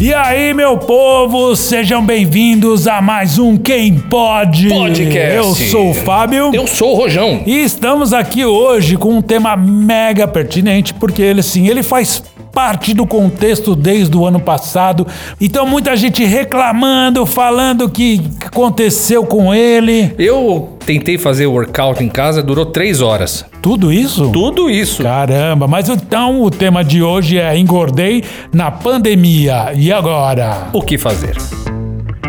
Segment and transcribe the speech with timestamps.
[0.00, 5.64] E aí, meu povo, sejam bem-vindos a mais um Quem Pode Podcast.
[5.64, 6.54] Eu sou o Fábio.
[6.54, 7.42] Eu sou o Rojão.
[7.44, 12.22] E estamos aqui hoje com um tema mega pertinente, porque ele, sim, ele faz
[12.52, 15.04] parte do contexto desde o ano passado.
[15.40, 20.14] Então, muita gente reclamando, falando que aconteceu com ele.
[20.16, 23.44] Eu tentei fazer workout em casa, durou três horas.
[23.60, 24.32] Tudo isso?
[24.32, 25.02] Tudo isso.
[25.02, 29.74] Caramba, mas então o tema de hoje é engordei na pandemia.
[29.76, 30.70] E agora?
[30.72, 31.36] O que fazer?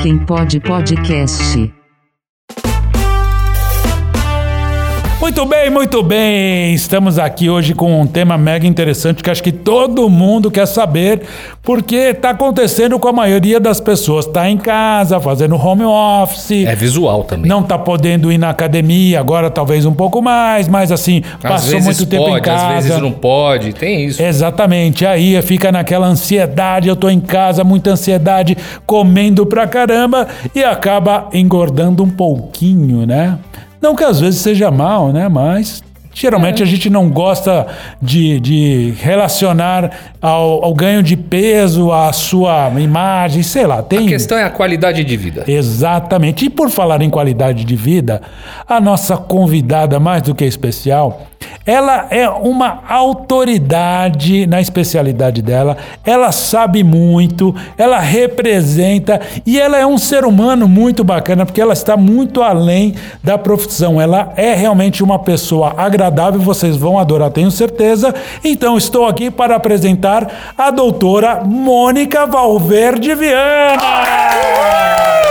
[0.01, 1.78] Quem pode podcast.
[5.19, 6.73] Muito bem, muito bem.
[6.73, 11.23] Estamos aqui hoje com um tema mega interessante que acho que todo mundo quer saber,
[11.61, 14.25] porque está acontecendo com a maioria das pessoas.
[14.25, 16.65] Está em casa, fazendo home office.
[16.65, 17.49] É visual também.
[17.49, 22.05] Não está podendo ir na academia, agora talvez um pouco mais, mas assim, passou muito
[22.05, 22.77] tempo pode, em casa.
[22.77, 24.23] às vezes não pode, tem isso.
[24.23, 30.63] Exatamente, aí fica naquela ansiedade, eu tô em casa, muita ansiedade, comendo pra caramba e
[30.63, 33.37] acaba engordando um pouquinho, né?
[33.81, 35.29] Não que às vezes seja mal, né?
[35.29, 35.81] Mas
[36.19, 37.65] geralmente a gente não gosta
[38.01, 39.89] de, de relacionar
[40.21, 44.05] ao, ao ganho de peso, à sua imagem, sei lá, tem.
[44.05, 45.45] A questão é a qualidade de vida.
[45.47, 46.45] Exatamente.
[46.45, 48.21] E por falar em qualidade de vida,
[48.67, 51.25] a nossa convidada mais do que especial,
[51.65, 59.85] ela é uma autoridade na especialidade dela, ela sabe muito, ela representa e ela é
[59.85, 64.01] um ser humano muito bacana porque ela está muito além da profissão.
[64.01, 66.08] Ela é realmente uma pessoa agradável,
[66.39, 68.13] vocês vão adorar, tenho certeza.
[68.43, 75.28] Então estou aqui para apresentar a doutora Mônica Valverde Viana.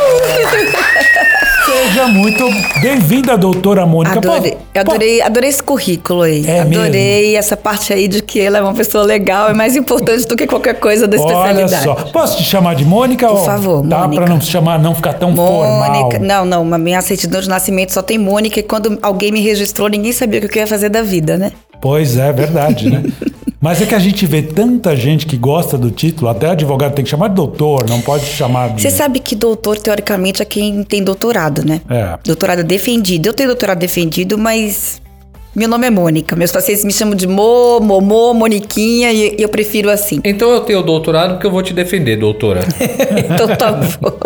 [1.65, 2.45] Seja muito
[2.81, 4.19] bem-vinda, doutora Mônica.
[4.19, 6.45] Adorei, Pô, adorei, adorei esse currículo aí.
[6.47, 10.27] É adorei essa parte aí de que ela é uma pessoa legal, é mais importante
[10.27, 11.85] do que qualquer coisa da Olha especialidade.
[11.85, 11.95] só.
[12.11, 13.29] Posso te chamar de Mônica?
[13.29, 14.23] Por ou favor, Dá Mônica.
[14.25, 15.91] pra não se chamar, não ficar tão formal.
[15.91, 19.41] Mônica, não, não, a minha certidão de nascimento só tem Mônica e quando alguém me
[19.41, 21.53] registrou, ninguém sabia o que eu ia fazer da vida, né?
[21.81, 23.03] Pois é, verdade, né?
[23.61, 27.05] Mas é que a gente vê tanta gente que gosta do título, até advogado tem
[27.05, 28.83] que chamar de doutor, não pode chamar de...
[28.83, 31.81] Você sabe que doutor, teoricamente, é quem tem doutorado, né?
[31.91, 32.17] É.
[32.25, 33.27] Doutorado defendido.
[33.27, 35.03] Eu tenho doutorado defendido, mas
[35.57, 36.37] meu nome é Mônica.
[36.37, 40.21] Meus pacientes me chamam de Mo, Momô, Moniquinha e eu prefiro assim.
[40.25, 42.61] Então eu tenho doutorado porque eu vou te defender, doutora.
[43.29, 44.19] então tá bom.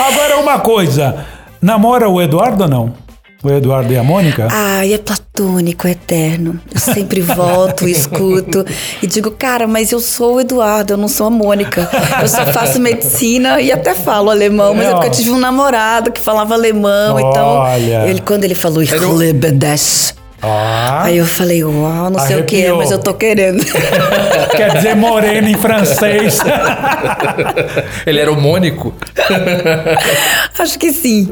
[0.00, 1.26] Agora uma coisa,
[1.60, 2.94] namora o Eduardo ou não?
[3.42, 4.46] O Eduardo e a Mônica?
[4.50, 6.60] Ai, é platônico, é eterno.
[6.72, 8.64] Eu sempre volto, escuto
[9.02, 11.88] e digo, cara, mas eu sou o Eduardo, eu não sou a Mônica.
[12.20, 15.38] Eu só faço medicina e até falo alemão, mas é, É, porque eu tive um
[15.38, 17.26] namorado que falava alemão, Olha.
[17.28, 20.14] então ele, quando ele falou Ich liebe das,
[20.44, 22.78] Ah, aí eu falei, uau, não sei o que é, Arrepiou.
[22.78, 23.64] mas eu tô querendo.
[24.50, 26.38] quer dizer morena em francês.
[28.04, 28.92] Ele era o Mônico.
[30.58, 31.28] Acho que sim.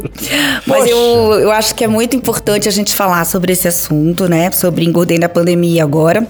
[0.64, 0.92] Mas Poxa.
[0.92, 4.50] eu, eu acho que é muito importante a gente falar sobre esse assunto, né?
[4.50, 6.26] Sobre engordei na pandemia agora.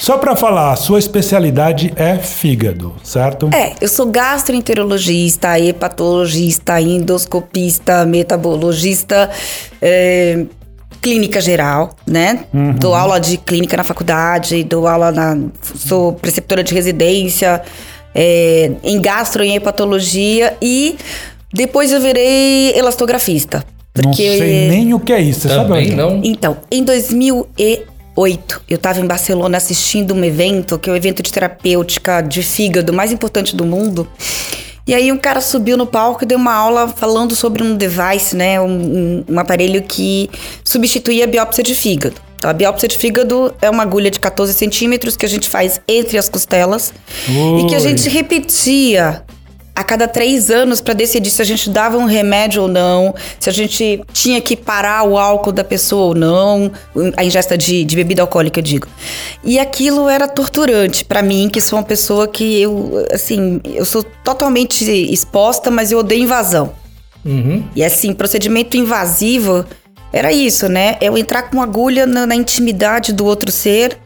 [0.00, 3.50] Só pra falar, sua especialidade é fígado, certo?
[3.54, 9.28] É, eu sou gastroenterologista, hepatologista, endoscopista, metabologista,
[9.82, 10.44] é,
[11.00, 12.44] clínica geral, né?
[12.78, 15.38] Dou aula de clínica na faculdade, dou aula na.
[15.62, 17.62] sou preceptora de residência,
[18.14, 20.96] é, em gastro e hepatologia e
[21.52, 23.64] depois eu virei elastografista.
[24.04, 25.68] Não sei nem o que é isso, você sabe?
[25.68, 25.96] Também onde?
[25.96, 26.20] não.
[26.22, 31.32] Então, em 2008, eu estava em Barcelona assistindo um evento, que é o evento de
[31.32, 34.06] terapêutica de fígado mais importante do mundo.
[34.88, 38.34] E aí um cara subiu no palco e deu uma aula falando sobre um device,
[38.34, 38.58] né?
[38.60, 40.30] Um, um- um aparelho que
[40.64, 42.16] substituía a biópsia de fígado.
[42.38, 45.80] Então, a biópsia de fígado é uma agulha de 14 centímetros que a gente faz
[45.86, 46.92] entre as costelas
[47.60, 49.24] e que a gente repetia
[49.78, 53.48] a cada três anos para decidir se a gente dava um remédio ou não, se
[53.48, 56.72] a gente tinha que parar o álcool da pessoa ou não,
[57.16, 58.88] a ingesta de, de bebida alcoólica, eu digo.
[59.44, 64.02] E aquilo era torturante para mim, que sou uma pessoa que eu, assim, eu sou
[64.02, 66.72] totalmente exposta, mas eu odeio invasão.
[67.24, 67.62] Uhum.
[67.76, 69.64] E assim, procedimento invasivo
[70.12, 70.96] era isso, né?
[71.00, 73.96] Eu entrar com agulha na, na intimidade do outro ser,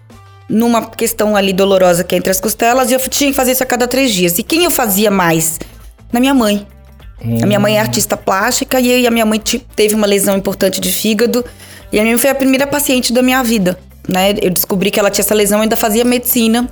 [0.52, 3.62] numa questão ali dolorosa que é entre as costelas, e eu tinha que fazer isso
[3.62, 4.38] a cada três dias.
[4.38, 5.58] E quem eu fazia mais?
[6.12, 6.66] Na minha mãe.
[7.40, 9.40] A minha mãe é artista plástica e a minha mãe
[9.76, 11.44] teve uma lesão importante de fígado.
[11.92, 13.78] E a minha mãe foi a primeira paciente da minha vida,
[14.08, 14.34] né?
[14.42, 16.68] Eu descobri que ela tinha essa lesão, eu ainda fazia medicina.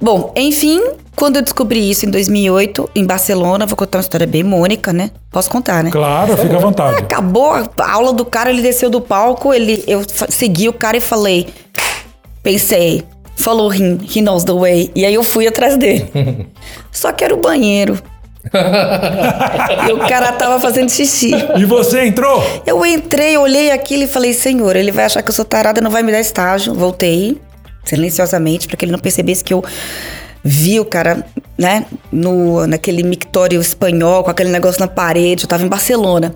[0.00, 0.80] Bom, enfim,
[1.16, 5.10] quando eu descobri isso em 2008, em Barcelona, vou contar uma história bem mônica, né?
[5.30, 5.90] Posso contar, né?
[5.90, 6.98] Claro, fica à vontade.
[6.98, 11.00] Acabou a aula do cara, ele desceu do palco, ele, eu segui o cara e
[11.00, 11.48] falei,
[12.42, 13.04] pensei,
[13.40, 14.90] Follow him, he knows the way.
[14.94, 16.06] E aí eu fui atrás dele.
[16.92, 17.98] Só que era o banheiro.
[19.88, 21.32] e o cara tava fazendo xixi.
[21.56, 22.42] E você entrou?
[22.66, 25.90] Eu entrei, olhei aquilo e falei, senhor, ele vai achar que eu sou tarada, não
[25.90, 26.74] vai me dar estágio.
[26.74, 27.40] Voltei,
[27.82, 29.64] silenciosamente, para que ele não percebesse que eu
[30.42, 31.26] vi o cara,
[31.58, 35.44] né, no, naquele mictório espanhol, com aquele negócio na parede.
[35.44, 36.34] Eu tava em Barcelona.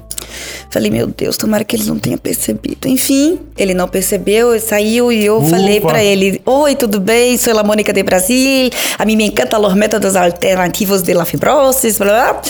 [0.71, 2.89] Falei, meu Deus, tomara que ele não tenha percebido.
[2.89, 5.51] Enfim, ele não percebeu, saiu e eu Ufa.
[5.51, 7.37] falei para ele: Oi, tudo bem?
[7.37, 8.71] Sou a Mônica de Brasil.
[8.99, 11.99] A mim me encanta os métodos alternativos de la fibrosis.
[11.99, 12.43] Blá, blá.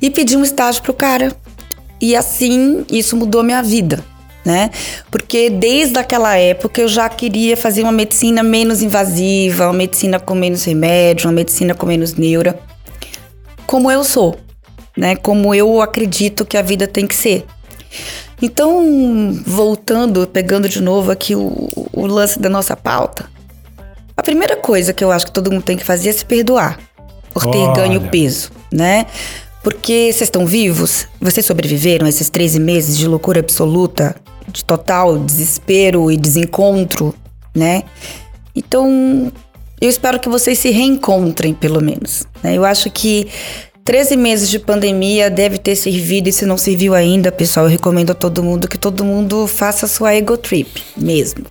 [0.00, 1.34] E pedi um estágio pro cara.
[2.00, 4.04] E assim, isso mudou minha vida.
[4.46, 4.70] Né?
[5.10, 10.36] Porque desde aquela época eu já queria fazer uma medicina menos invasiva, uma medicina com
[10.36, 12.56] menos remédio, uma medicina com menos neura,
[13.66, 14.36] como eu sou,
[14.96, 15.16] né?
[15.16, 17.44] Como eu acredito que a vida tem que ser.
[18.40, 23.28] Então, voltando, pegando de novo aqui o, o lance da nossa pauta,
[24.16, 26.78] a primeira coisa que eu acho que todo mundo tem que fazer é se perdoar
[27.34, 27.72] por ter Olha.
[27.74, 29.06] ganho peso, né?
[29.62, 34.14] Porque vocês estão vivos, vocês sobreviveram a esses 13 meses de loucura absoluta,
[34.56, 37.14] de total desespero e desencontro,
[37.54, 37.82] né?
[38.54, 39.30] Então,
[39.80, 42.26] eu espero que vocês se reencontrem, pelo menos.
[42.42, 42.56] né?
[42.56, 43.28] Eu acho que
[43.84, 48.12] 13 meses de pandemia deve ter servido, e se não serviu ainda, pessoal, eu recomendo
[48.12, 51.44] a todo mundo que todo mundo faça sua ego trip mesmo.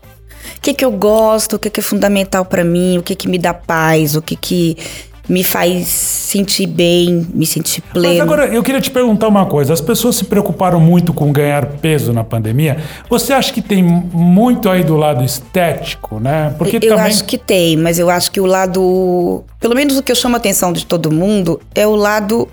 [0.57, 3.27] O que, que eu gosto, o que, que é fundamental pra mim, o que, que
[3.27, 4.77] me dá paz, o que, que
[5.27, 8.13] me faz sentir bem, me sentir pleno.
[8.13, 9.73] Mas agora eu queria te perguntar uma coisa.
[9.73, 12.77] As pessoas se preocuparam muito com ganhar peso na pandemia.
[13.09, 16.53] Você acha que tem muito aí do lado estético, né?
[16.57, 19.43] Porque eu também acho que tem, mas eu acho que o lado.
[19.59, 22.47] Pelo menos o que eu chamo a atenção de todo mundo é o lado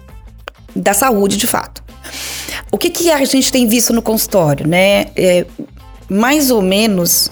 [0.75, 1.83] da saúde, de fato.
[2.71, 5.07] O que, que a gente tem visto no consultório, né?
[5.15, 5.45] É,
[6.09, 7.29] mais ou menos,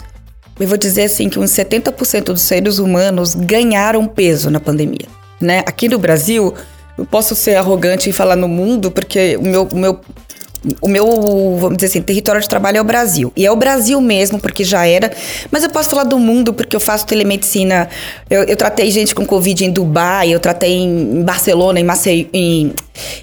[0.59, 5.20] eu vou dizer assim, que uns 70% dos seres humanos ganharam peso na pandemia.
[5.41, 5.61] Né?
[5.61, 6.55] Aqui no Brasil,
[6.99, 10.01] eu posso ser arrogante e falar no mundo, porque o meu, o meu
[10.81, 11.07] o meu,
[11.57, 13.33] vamos dizer assim, território de trabalho é o Brasil.
[13.35, 15.11] E é o Brasil mesmo, porque já era.
[15.51, 17.89] Mas eu posso falar do mundo, porque eu faço telemedicina.
[18.29, 22.75] Eu, eu tratei gente com Covid em Dubai, eu tratei em Barcelona, em, Macei, em,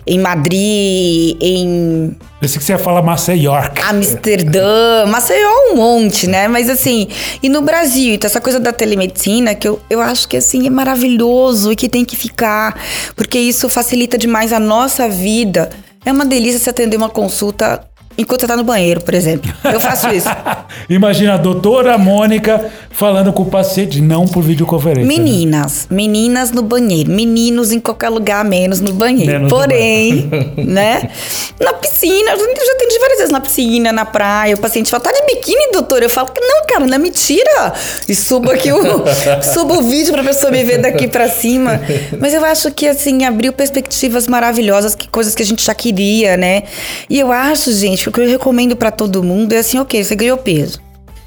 [0.06, 3.84] em Madrid, em Pensei que você ia falar Maceiorca.
[3.88, 6.48] Amsterdã, Maceió um monte, né?
[6.48, 7.08] Mas assim,
[7.42, 10.70] e no Brasil, então essa coisa da telemedicina que eu, eu acho que assim é
[10.70, 12.80] maravilhoso e que tem que ficar,
[13.16, 15.72] porque isso facilita demais a nossa vida.
[16.06, 17.84] É uma delícia você atender uma consulta
[18.18, 19.52] enquanto você tá no banheiro, por exemplo.
[19.64, 20.28] Eu faço isso.
[20.90, 25.04] Imagina a doutora Mônica falando com o paciente, não por videoconferência.
[25.04, 25.08] né?
[25.08, 29.32] Meninas, meninas no banheiro, meninos em qualquer lugar, menos no banheiro.
[29.34, 31.10] Menos no Porém, né?
[31.60, 35.12] Na piscina, eu já atendi várias vezes na piscina, na praia, o paciente fala, tá
[35.12, 36.04] de biquíni, doutor?
[36.04, 37.74] Eu falo, não, cara, não é mentira.
[38.08, 38.78] E subo aqui o,
[39.54, 41.82] subo o vídeo pra pessoa me ver daqui pra cima.
[42.20, 46.38] Mas eu acho que, assim, abriu perspectivas maravilhosas, que coisas que a gente já queria,
[46.38, 46.64] né?
[47.10, 50.04] E eu acho, gente, que o que eu recomendo pra todo mundo é assim, ok,
[50.04, 50.82] você ganhou peso.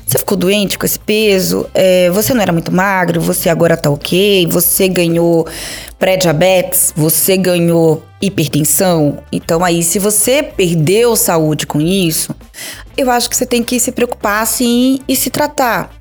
[0.06, 3.88] Você ficou doente com esse peso, é, você não era muito magro, você agora tá
[3.88, 5.47] ok, você ganhou
[6.00, 9.19] pré-diabetes, você ganhou hipertensão.
[9.31, 12.35] Então, aí, se você perdeu saúde com isso,
[12.97, 15.94] eu acho que você tem que se preocupar assim e se tratar.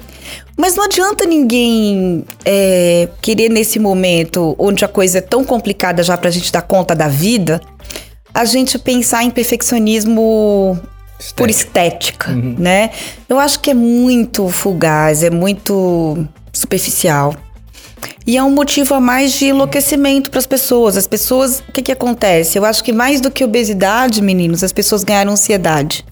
[0.57, 6.17] Mas não adianta ninguém é, querer, nesse momento, onde a coisa é tão complicada já
[6.17, 7.61] pra gente dar conta da vida,
[8.33, 10.79] a gente pensar em perfeccionismo
[11.35, 12.91] por estética, né?
[13.27, 17.35] Eu acho que é muito fugaz, é muito superficial.
[18.25, 20.95] E é um motivo a mais de enlouquecimento para as pessoas.
[20.95, 22.57] As pessoas, o que que acontece?
[22.57, 26.05] Eu acho que mais do que obesidade, meninos, as pessoas ganharam ansiedade.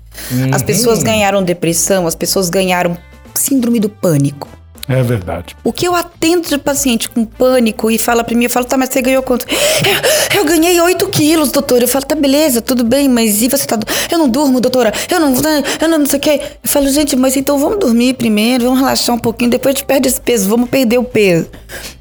[0.52, 2.98] As pessoas ganharam depressão, as pessoas ganharam
[3.36, 4.50] síndrome do pânico.
[4.89, 5.56] É verdade.
[5.63, 8.77] O que eu atendo de paciente com pânico e fala pra mim, eu falo, tá,
[8.77, 9.46] mas você ganhou quanto?
[9.48, 11.84] Eu, eu ganhei 8 quilos, doutora.
[11.84, 13.77] Eu falo, tá, beleza, tudo bem, mas e você tá.
[14.10, 14.94] Eu não durmo, doutora.
[15.10, 15.34] Eu não.
[15.82, 16.41] Eu não, não sei o quê.
[16.63, 19.86] Eu falo, gente, mas então vamos dormir primeiro, vamos relaxar um pouquinho, depois a gente
[19.86, 21.48] perde esse peso, vamos perder o peso.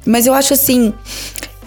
[0.05, 0.93] Mas eu acho assim.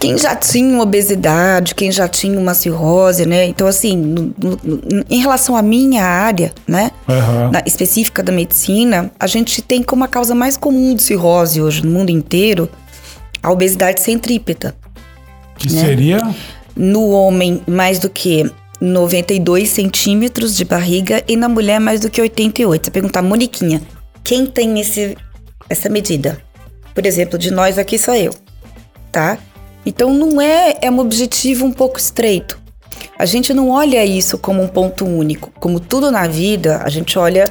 [0.01, 3.45] Quem já tinha uma obesidade, quem já tinha uma cirrose, né?
[3.45, 6.89] Então, assim, no- no- em relação à minha área, né?
[7.07, 7.51] Aham.
[7.51, 11.85] na- específica da medicina, a gente tem como a causa mais comum de cirrose hoje
[11.85, 12.67] no mundo inteiro
[13.43, 14.75] a obesidade centrípeta.
[15.55, 15.81] Que Né?
[15.85, 16.35] seria.
[16.75, 18.49] No homem, mais do que
[18.81, 22.85] 92 centímetros de barriga e na mulher, mais do que 88.
[22.85, 23.79] Você perguntar, Moniquinha,
[24.23, 25.15] quem tem esse,
[25.69, 26.39] essa medida?
[26.95, 28.33] Por exemplo, de nós aqui sou eu,
[29.11, 29.37] tá?
[29.85, 32.59] Então não é, é um objetivo um pouco estreito.
[33.17, 35.51] A gente não olha isso como um ponto único.
[35.59, 37.45] Como tudo na vida, a gente olha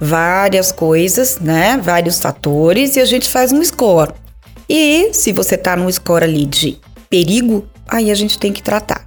[0.00, 1.78] várias coisas, né?
[1.82, 4.12] Vários fatores e a gente faz um score.
[4.68, 9.04] E se você tá num score ali de perigo, aí a gente tem que tratar.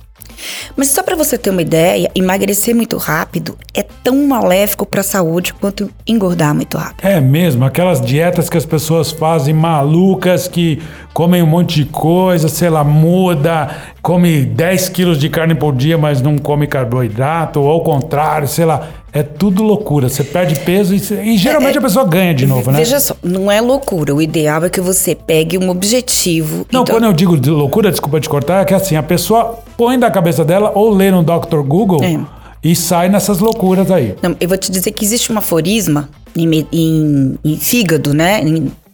[0.75, 5.03] Mas só para você ter uma ideia, emagrecer muito rápido é tão maléfico para a
[5.03, 7.05] saúde quanto engordar muito rápido.
[7.05, 10.81] É mesmo, aquelas dietas que as pessoas fazem malucas, que
[11.13, 13.69] comem um monte de coisa, sei lá, muda,
[14.01, 18.65] come 10 quilos de carne por dia, mas não come carboidrato, ou ao contrário, sei
[18.65, 18.87] lá.
[19.17, 20.09] É tudo loucura.
[20.09, 20.97] Você perde peso e,
[21.33, 22.77] e geralmente a pessoa ganha de novo, né?
[22.77, 24.13] Veja só, não é loucura.
[24.13, 26.67] O ideal é que você pegue um objetivo.
[26.71, 29.57] Não, Então- quando eu digo de loucura, desculpa te cortar, é que assim, a pessoa
[29.75, 31.61] põe da cabeça dela ou lê no Dr.
[31.65, 32.19] Google É.
[32.63, 34.15] e sai nessas loucuras aí.
[34.21, 38.41] Não, eu vou te dizer que existe um aforisma em, em- em fígado, né?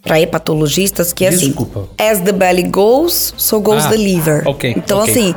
[0.03, 1.87] Para hepatologistas, que é Desculpa.
[1.97, 4.43] assim: As the belly goes, so goes Ah, the liver.
[4.45, 5.11] ok, Então, ok.
[5.11, 5.35] assim,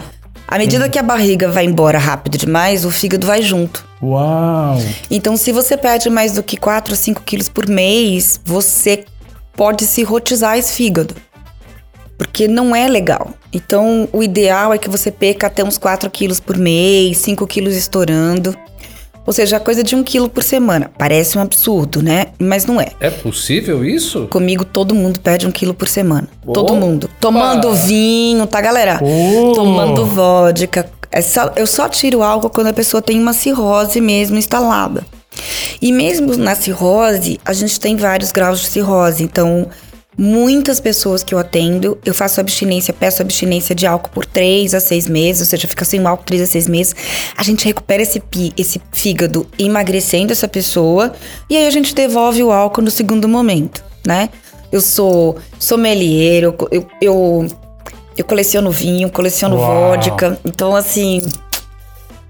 [0.48, 3.85] à medida que a barriga vai embora rápido demais, o fígado vai junto.
[4.02, 4.78] Uau!
[5.10, 9.04] Então, se você perde mais do que 4 ou 5 quilos por mês, você
[9.54, 11.14] pode se rotizar esse fígado.
[12.18, 13.30] Porque não é legal.
[13.52, 17.74] Então, o ideal é que você perca até uns 4 quilos por mês, 5 quilos
[17.74, 18.56] estourando.
[19.26, 20.90] Ou seja, coisa de 1 quilo por semana.
[20.96, 22.26] Parece um absurdo, né?
[22.38, 22.92] Mas não é.
[23.00, 24.28] É possível isso?
[24.28, 26.28] Comigo, todo mundo perde um quilo por semana.
[26.44, 26.80] Todo Opa!
[26.80, 27.10] mundo.
[27.20, 29.00] Tomando vinho, tá, galera?
[29.02, 29.52] Oh!
[29.52, 30.88] Tomando vodka.
[31.10, 35.04] É só- eu só tiro álcool quando a pessoa tem uma cirrose mesmo instalada.
[35.80, 39.22] E mesmo na cirrose, a gente tem vários graus de cirrose.
[39.22, 39.68] Então,
[40.16, 44.80] muitas pessoas que eu atendo, eu faço abstinência, peço abstinência de álcool por 3 a
[44.80, 46.96] 6 meses, ou seja, fica sem álcool 3 a 6 meses.
[47.36, 48.22] A gente recupera esse,
[48.56, 51.12] esse fígado emagrecendo essa pessoa
[51.50, 54.30] e aí a gente devolve o álcool no segundo momento, né?
[54.72, 57.46] Eu sou sommelier, eu, eu, eu,
[58.16, 59.90] eu coleciono vinho, coleciono Uau.
[59.90, 60.38] vodka.
[60.44, 61.20] Então, assim,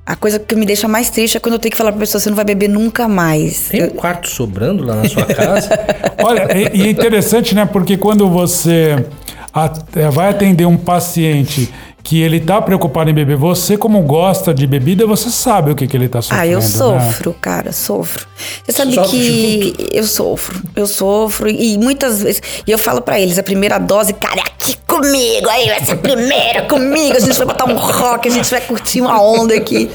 [0.05, 2.21] a coisa que me deixa mais triste é quando eu tenho que falar pra pessoa,
[2.21, 3.69] você não vai beber nunca mais.
[3.69, 5.69] Tem um quarto sobrando lá na sua casa?
[6.23, 7.67] Olha, e, é interessante, né?
[7.67, 9.05] Porque quando você
[9.53, 11.73] at- vai atender um paciente
[12.07, 15.89] que ele tá preocupado em beber, você como gosta de bebida, você sabe o que,
[15.89, 16.41] que ele tá sofrendo.
[16.41, 16.65] Ah, eu né?
[16.65, 18.25] sofro, cara, sofro.
[18.65, 23.19] Você sabe Sofre que eu sofro, eu sofro e muitas vezes e eu falo pra
[23.21, 27.21] eles a primeira dose, cara, é aqui comigo, aí vai ser a primeira comigo, a
[27.21, 29.91] gente vai botar um rock, a gente vai curtir uma onda aqui.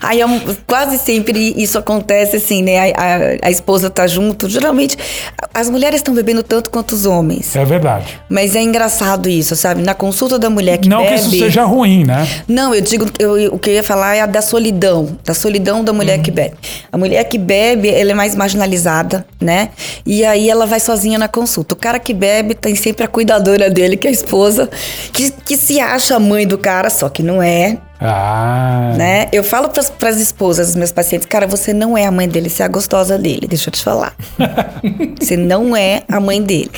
[0.00, 0.28] Aí eu-
[0.66, 2.92] quase sempre isso acontece assim, né?
[2.92, 4.48] A, a- a esposa tá junto.
[4.48, 4.96] Geralmente
[5.52, 7.56] as mulheres estão bebendo tanto quanto os homens.
[7.56, 8.20] É verdade.
[8.28, 9.82] Mas é engraçado isso, sabe?
[9.82, 11.14] Na consulta da mulher que Não bebe.
[11.28, 12.26] que isso seja ruim, né?
[12.46, 15.82] Não, eu digo, eu- o que eu ia falar é a da solidão, da solidão
[15.84, 16.54] da mulher que bebe.
[16.92, 19.70] A mulher que bebe, ela é mais marginalizada, né?
[20.06, 21.74] E aí ela vai sozinha na consulta.
[21.74, 24.68] O cara que bebe tem sempre a cuidadora dele, que é a esposa,
[25.12, 28.94] que, que se acha a mãe do cara, só que não é, Ah.
[28.96, 29.28] né?
[29.32, 32.48] Eu falo pras, pras esposas dos meus pacientes, cara, você não é a mãe dele,
[32.48, 34.14] você é a gostosa dele, deixa eu te falar.
[35.20, 36.70] você não é a mãe dele,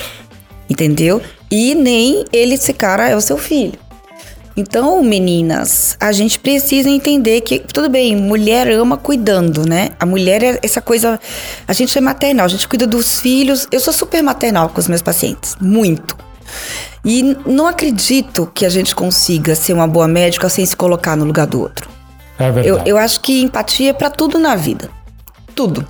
[0.68, 1.20] entendeu?
[1.50, 3.72] E nem ele, esse cara, é o seu filho.
[4.60, 9.88] Então, meninas, a gente precisa entender que, tudo bem, mulher ama cuidando, né?
[9.98, 11.18] A mulher é essa coisa.
[11.66, 13.66] A gente é maternal, a gente cuida dos filhos.
[13.72, 16.14] Eu sou super maternal com os meus pacientes, muito.
[17.02, 21.24] E não acredito que a gente consiga ser uma boa médica sem se colocar no
[21.24, 21.88] lugar do outro.
[22.38, 22.90] É Eu, verdade.
[22.90, 24.90] eu acho que empatia é pra tudo na vida.
[25.54, 25.86] Tudo.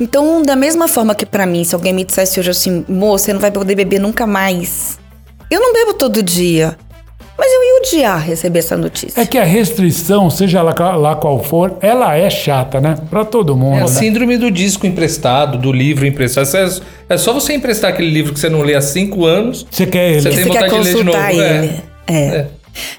[0.00, 3.32] Então, da mesma forma que pra mim, se alguém me dissesse hoje assim, moça, você
[3.34, 4.98] não vai poder beber nunca mais.
[5.50, 6.78] Eu não bebo todo dia.
[7.44, 9.20] Mas eu ia odiar receber essa notícia.
[9.20, 12.94] É que a restrição, seja lá, lá qual for, ela é chata, né?
[13.10, 13.78] Pra todo mundo.
[13.78, 13.88] É a né?
[13.88, 16.46] síndrome do disco emprestado, do livro emprestado.
[16.56, 19.66] É, é só você emprestar aquele livro que você não lê há cinco anos.
[19.68, 20.20] Você quer ele.
[20.20, 21.56] Você tem Você quer vontade de ler de consultar novo, é.
[21.58, 21.82] ele.
[22.06, 22.46] É.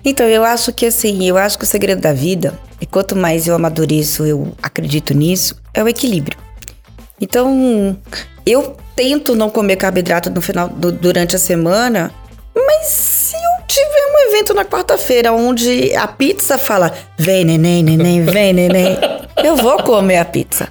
[0.04, 3.48] Então, eu acho que assim, eu acho que o segredo da vida, e quanto mais
[3.48, 6.38] eu amadureço, eu acredito nisso, é o equilíbrio.
[7.22, 7.98] Então,
[8.46, 12.12] eu tento não comer carboidrato no final do- durante a semana,
[12.54, 13.53] mas se eu
[14.14, 18.98] um evento na quarta-feira onde a pizza fala vem neném, neném, vem neném,
[19.44, 20.68] eu vou comer a pizza.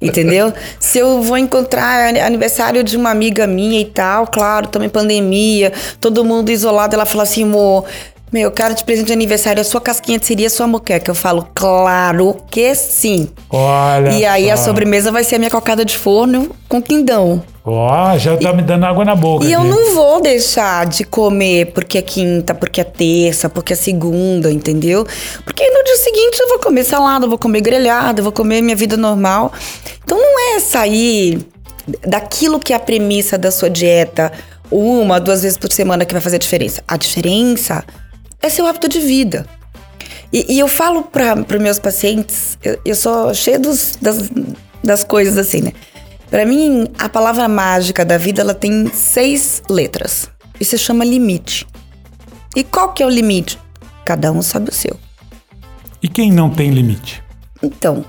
[0.00, 0.52] Entendeu?
[0.80, 5.72] Se eu vou encontrar ani- aniversário de uma amiga minha e tal, claro, também pandemia,
[6.00, 7.84] todo mundo isolado, ela fala assim, amor,
[8.32, 11.10] meu, cara de presente de aniversário, a sua casquinha de siri, a sua moqueca.
[11.10, 13.28] Eu falo, claro que sim.
[13.50, 14.10] Olha.
[14.10, 17.42] E aí a sobremesa vai ser a minha cocada de forno com quindão.
[17.64, 19.44] Ó, já tá me dando água na boca.
[19.44, 19.70] E eu aqui.
[19.70, 25.06] não vou deixar de comer porque é quinta, porque é terça, porque é segunda, entendeu?
[25.44, 28.60] Porque no dia seguinte eu vou comer salada, eu vou comer grelhada, eu vou comer
[28.60, 29.52] minha vida normal.
[30.04, 31.46] Então não é sair
[32.04, 34.32] daquilo que é a premissa da sua dieta
[34.70, 36.82] uma, duas vezes por semana que vai fazer a diferença.
[36.88, 37.84] A diferença
[38.40, 39.46] é seu hábito de vida.
[40.32, 44.30] E, e eu falo para os meus pacientes, eu, eu sou cheia dos- das,
[44.82, 45.72] das coisas assim, né?
[46.32, 50.30] Para mim, a palavra mágica da vida ela tem seis letras.
[50.58, 51.66] Isso se chama limite.
[52.56, 53.58] E qual que é o limite?
[54.02, 54.98] Cada um sabe o seu.
[56.02, 57.22] E quem não tem limite?
[57.62, 58.02] Então,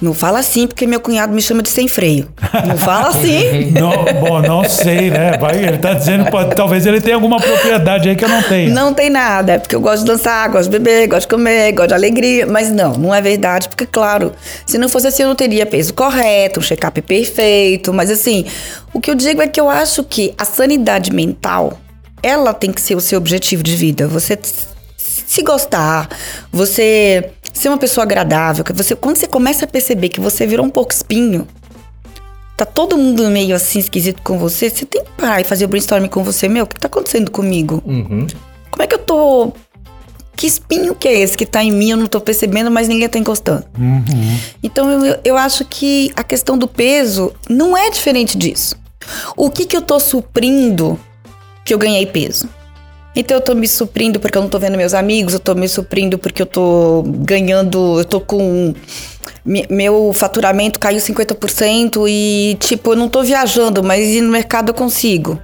[0.00, 2.28] não fala assim porque meu cunhado me chama de sem freio.
[2.66, 3.72] Não fala assim.
[3.78, 3.90] Não,
[4.20, 5.36] bom, não sei, né?
[5.38, 8.72] Vai, ele tá dizendo, pode, talvez ele tenha alguma propriedade aí que eu não tenha.
[8.72, 11.72] Não tem nada, é porque eu gosto de dançar, gosto de beber, gosto de comer,
[11.72, 12.46] gosto de alegria.
[12.46, 14.32] Mas não, não é verdade, porque, claro,
[14.66, 17.92] se não fosse assim, eu não teria peso correto, um check-up perfeito.
[17.92, 18.44] Mas, assim,
[18.92, 21.78] o que eu digo é que eu acho que a sanidade mental,
[22.22, 24.06] ela tem que ser o seu objetivo de vida.
[24.08, 24.38] Você
[25.28, 26.08] se gostar,
[26.50, 30.64] você ser uma pessoa agradável, que você quando você começa a perceber que você virou
[30.64, 31.46] um pouco espinho,
[32.56, 35.68] tá todo mundo meio assim esquisito com você, você tem que parar e fazer o
[35.68, 37.82] brainstorming com você, meu, o que tá acontecendo comigo?
[37.86, 38.26] Uhum.
[38.70, 39.52] Como é que eu tô
[40.38, 43.08] que espinho que é esse que tá em mim, eu não tô percebendo, mas ninguém
[43.08, 43.64] tá encostando.
[44.62, 48.76] Então eu, eu acho que a questão do peso não é diferente disso.
[49.36, 50.98] O que que eu tô suprindo
[51.64, 52.48] que eu ganhei peso?
[53.18, 55.68] Então eu tô me suprindo porque eu não tô vendo meus amigos, eu tô me
[55.68, 58.72] suprindo porque eu tô ganhando, eu tô com
[59.44, 64.70] me- meu faturamento caiu 50% e tipo, eu não tô viajando, mas ir no mercado
[64.70, 65.36] eu consigo.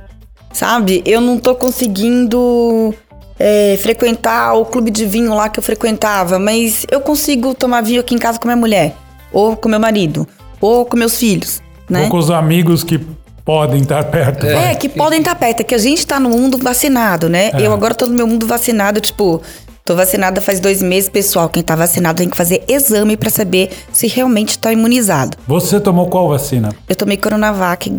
[0.52, 1.02] Sabe?
[1.04, 2.94] Eu não tô conseguindo
[3.40, 8.00] é, frequentar o clube de vinho lá que eu frequentava, mas eu consigo tomar vinho
[8.00, 8.94] aqui em casa com minha mulher,
[9.32, 10.28] ou com meu marido,
[10.60, 12.04] ou com meus filhos, né?
[12.04, 13.00] Ou com os amigos que
[13.44, 14.46] podem estar perto.
[14.46, 14.72] vai.
[14.72, 17.50] É, que podem estar perto, é que a gente tá no mundo vacinado, né?
[17.52, 17.66] É.
[17.66, 19.42] Eu agora tô no meu mundo vacinado, tipo,
[19.84, 21.48] tô vacinada faz dois meses, pessoal.
[21.48, 25.36] Quem tá vacinado tem que fazer exame pra saber se realmente tá imunizado.
[25.46, 26.70] Você tomou qual vacina?
[26.88, 27.94] Eu tomei Coronavac,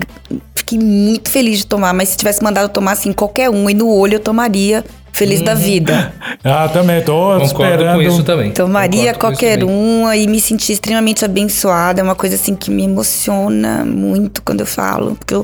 [0.55, 3.73] fiquei muito feliz de tomar, mas se tivesse mandado eu tomar assim qualquer um e
[3.75, 6.13] no olho eu tomaria feliz da vida.
[6.47, 7.95] Ah, também, tô Concordo esperando.
[7.95, 8.51] com isso também.
[8.51, 11.99] Tomaria Concordo qualquer uma e me senti extremamente abençoada.
[11.99, 15.15] É uma coisa assim que me emociona muito quando eu falo.
[15.15, 15.43] Porque eu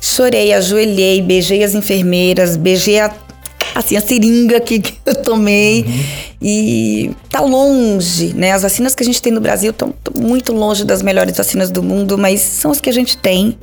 [0.00, 3.10] chorei, ajoelhei, beijei as enfermeiras, beijei a,
[3.74, 5.84] assim, a seringa que, que eu tomei.
[6.42, 8.52] E tá longe, né?
[8.52, 11.82] As vacinas que a gente tem no Brasil estão muito longe das melhores vacinas do
[11.82, 13.58] mundo, mas são as que a gente tem.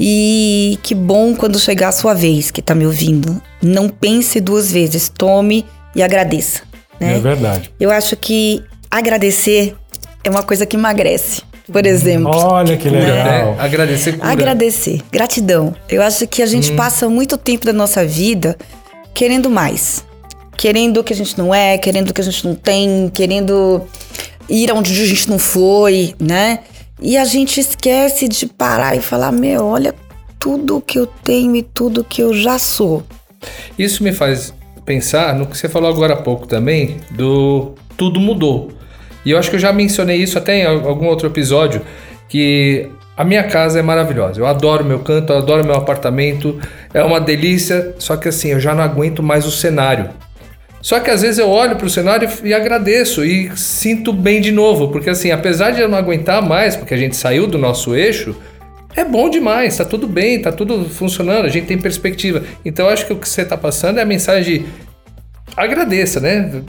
[0.00, 3.40] E que bom quando chegar a sua vez, que tá me ouvindo.
[3.62, 5.64] Não pense duas vezes, tome
[5.94, 6.62] e agradeça.
[6.98, 7.16] Né?
[7.16, 7.70] É verdade.
[7.78, 9.76] Eu acho que agradecer
[10.24, 12.30] é uma coisa que emagrece, por exemplo.
[12.34, 13.16] Olha que legal.
[13.16, 14.30] É, agradecer cura.
[14.30, 15.74] Agradecer, gratidão.
[15.88, 18.56] Eu acho que a gente passa muito tempo da nossa vida
[19.14, 20.04] querendo mais.
[20.56, 23.82] Querendo o que a gente não é, querendo o que a gente não tem, querendo
[24.48, 26.60] ir onde a gente não foi, né?
[27.00, 29.94] E a gente esquece de parar e falar: meu, olha
[30.38, 33.02] tudo que eu tenho e tudo que eu já sou.
[33.78, 38.70] Isso me faz pensar no que você falou agora há pouco também, do tudo mudou.
[39.24, 41.82] E eu acho que eu já mencionei isso até em al- algum outro episódio,
[42.28, 44.40] que a minha casa é maravilhosa.
[44.40, 46.58] Eu adoro meu canto, eu adoro meu apartamento,
[46.92, 50.10] é uma delícia, só que assim, eu já não aguento mais o cenário.
[50.80, 54.88] Só que às vezes eu olho pro cenário e agradeço e sinto bem de novo,
[54.88, 58.34] porque assim, apesar de eu não aguentar mais, porque a gente saiu do nosso eixo,
[58.96, 62.42] é bom demais, tá tudo bem, tá tudo funcionando, a gente tem perspectiva.
[62.64, 64.66] Então acho que o que você tá passando é a mensagem
[65.56, 66.62] agradeça, né?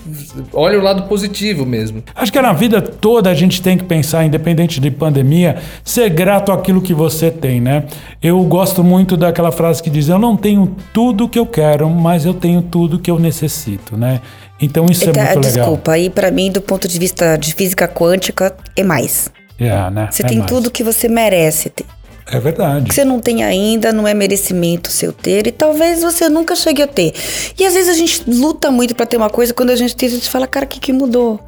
[0.53, 2.03] Olha o lado positivo mesmo.
[2.15, 6.51] Acho que na vida toda a gente tem que pensar, independente de pandemia, ser grato
[6.51, 7.85] àquilo que você tem, né?
[8.21, 12.25] Eu gosto muito daquela frase que diz: Eu não tenho tudo que eu quero, mas
[12.25, 14.21] eu tenho tudo que eu necessito, né?
[14.61, 15.41] Então isso é muito legal.
[15.41, 19.29] desculpa, aí pra mim, do ponto de vista de física quântica, é mais.
[19.59, 20.07] É, né?
[20.11, 20.49] Você É tem mais.
[20.49, 21.85] tudo que você merece ter.
[22.31, 22.85] É verdade.
[22.85, 26.55] O que você não tem ainda não é merecimento seu ter e talvez você nunca
[26.55, 27.13] chegue a ter.
[27.57, 30.07] E às vezes a gente luta muito pra ter uma coisa, quando a gente tem,
[30.07, 31.39] a gente fala, cara, o que, que mudou?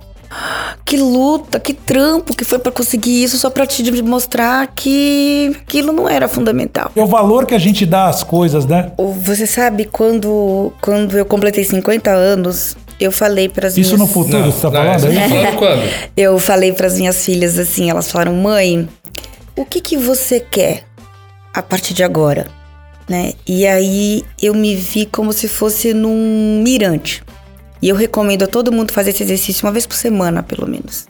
[0.84, 5.92] Que luta, que trampo que foi pra conseguir isso só pra te mostrar que aquilo
[5.92, 6.92] não era fundamental.
[6.96, 8.92] É o valor que a gente dá às coisas, né?
[8.98, 14.08] Você sabe, quando, quando eu completei 50 anos, eu falei pras Isso minhas...
[14.08, 16.12] no futuro, você tá não, falando tá falando quando?
[16.16, 18.88] Eu falei para as minhas filhas assim, elas falaram: "Mãe,
[19.56, 20.86] o que que você quer
[21.54, 22.48] a partir de agora?"
[23.08, 23.34] Né?
[23.48, 27.24] E aí eu me vi como se fosse num mirante.
[27.82, 31.06] E eu recomendo a todo mundo fazer esse exercício uma vez por semana, pelo menos.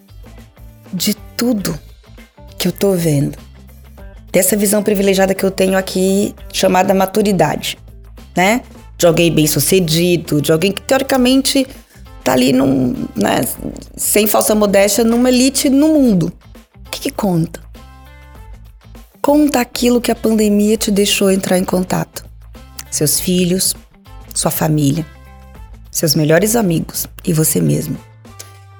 [0.93, 1.77] De tudo
[2.57, 3.37] que eu tô vendo.
[4.31, 7.77] Dessa visão privilegiada que eu tenho aqui, chamada maturidade,
[8.35, 8.61] né?
[8.97, 11.65] De alguém bem sucedido, de alguém que teoricamente
[12.25, 13.41] tá ali num, né,
[13.95, 16.33] sem falsa modéstia, numa elite no mundo.
[16.85, 17.61] O que, que conta?
[19.25, 22.23] Conta aquilo que a pandemia te deixou entrar em contato.
[22.91, 23.73] Seus filhos,
[24.35, 25.03] sua família,
[25.89, 27.97] seus melhores amigos e você mesmo.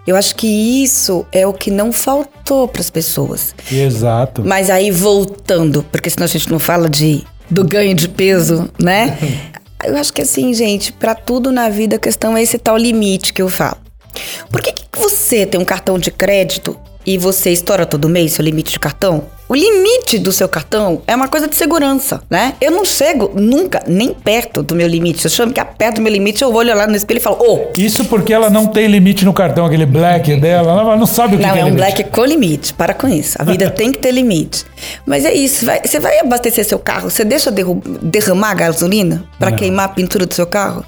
[0.06, 3.56] Eu acho que isso é o que não faltou para as pessoas.
[3.72, 4.44] Exato.
[4.46, 9.18] Mas aí voltando, porque senão a gente não fala de do ganho de peso, né?
[9.84, 13.34] eu acho que assim, gente, pra tudo na vida a questão é esse tal limite
[13.34, 13.78] que eu falo.
[14.52, 18.44] Por que, que você tem um cartão de crédito e você estoura todo mês seu
[18.44, 19.26] limite de cartão?
[19.48, 22.56] O limite do seu cartão é uma coisa de segurança, né?
[22.60, 25.22] Eu não chego nunca nem perto do meu limite.
[25.22, 27.20] Se eu chamo que é perto do meu limite, eu vou olhar lá no espelho
[27.20, 30.72] e falo, ô, Isso porque ela não tem limite no cartão, aquele black dela.
[30.82, 31.78] Ela não sabe o que, Não, que é um limite.
[31.84, 32.74] black com limite.
[32.74, 33.36] Para com isso.
[33.40, 34.66] A vida tem que ter limite.
[35.06, 35.64] Mas é isso.
[35.64, 37.52] vai- você vai abastecer seu carro, você deixa
[38.02, 39.58] derramar gasolina para Não.
[39.58, 40.84] queimar a pintura do seu carro?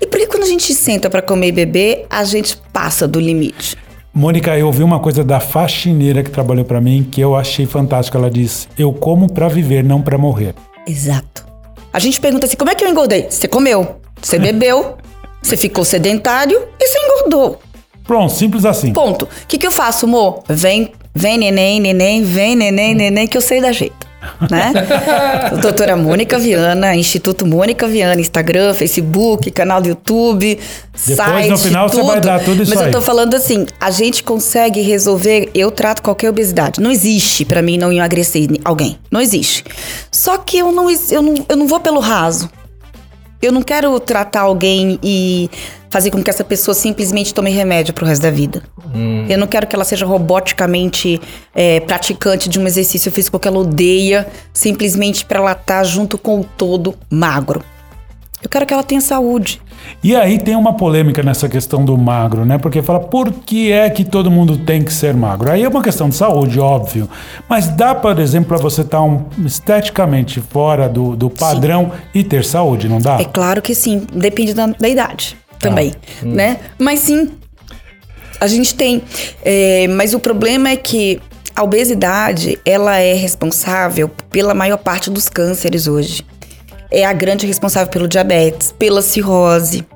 [0.00, 3.18] E por que quando a gente senta para comer e beber, a gente passa do
[3.18, 3.76] limite?
[4.12, 8.16] Mônica, eu ouvi uma coisa da faxineira que trabalhou pra mim que eu achei fantástico.
[8.16, 10.54] Ela disse: Eu como pra viver, não pra morrer.
[10.86, 11.46] Exato.
[11.92, 13.28] A gente pergunta assim: como é que eu engordei?
[13.30, 14.96] Você comeu, você bebeu,
[15.40, 17.60] você ficou sedentário e você engordou.
[18.04, 18.92] Pronto, simples assim.
[18.92, 19.24] Ponto.
[19.24, 20.42] O que, que eu faço, amor?
[20.48, 24.09] Vem, vem, neném, neném, vem, neném, neném, que eu sei da jeito.
[24.50, 24.72] Né?
[25.62, 30.58] Doutora Mônica Viana, Instituto Mônica Viana, Instagram, Facebook, canal do YouTube,
[30.94, 32.06] site, no final, você tudo.
[32.06, 32.92] vai dar tudo isso Mas eu aí.
[32.92, 36.80] tô falando assim, a gente consegue resolver, eu trato qualquer obesidade.
[36.80, 38.98] Não existe pra mim não emagrecer alguém.
[39.10, 39.64] Não existe.
[40.10, 42.50] Só que eu não, eu não, eu não vou pelo raso.
[43.42, 45.50] Eu não quero tratar alguém e
[45.88, 48.62] fazer com que essa pessoa simplesmente tome remédio pro resto da vida.
[49.28, 51.20] Eu não quero que ela seja roboticamente
[51.54, 56.40] é, praticante de um exercício físico que ela odeia, simplesmente pra ela estar junto com
[56.40, 57.64] o todo magro.
[58.42, 59.60] Eu quero que ela tenha saúde.
[60.02, 62.58] E aí tem uma polêmica nessa questão do magro, né?
[62.58, 65.50] Porque fala, por que é que todo mundo tem que ser magro?
[65.50, 67.08] Aí é uma questão de saúde, óbvio.
[67.48, 72.44] Mas dá, por exemplo, para você estar um, esteticamente fora do, do padrão e ter
[72.44, 73.20] saúde, não dá?
[73.20, 76.58] É claro que sim, depende da, da idade também, né?
[76.78, 77.30] Mas sim,
[78.40, 79.02] a gente tem.
[79.44, 81.20] É, mas o problema é que
[81.54, 86.24] a obesidade, ela é responsável pela maior parte dos cânceres hoje.
[86.90, 89.86] É a grande responsável pelo diabetes, pela cirrose,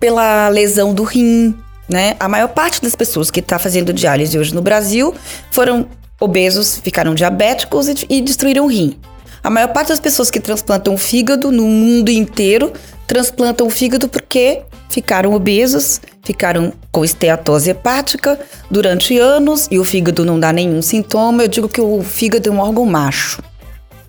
[0.00, 1.54] pela lesão do rim,
[1.88, 2.16] né?
[2.18, 5.14] A maior parte das pessoas que está fazendo diálise hoje no Brasil
[5.50, 5.86] foram
[6.20, 8.98] obesos, ficaram diabéticos e, e destruíram o rim.
[9.42, 12.72] A maior parte das pessoas que transplantam o fígado no mundo inteiro
[13.06, 20.24] transplantam o fígado porque ficaram obesos, ficaram com esteatose hepática durante anos e o fígado
[20.24, 21.42] não dá nenhum sintoma.
[21.42, 23.42] Eu digo que o fígado é um órgão macho.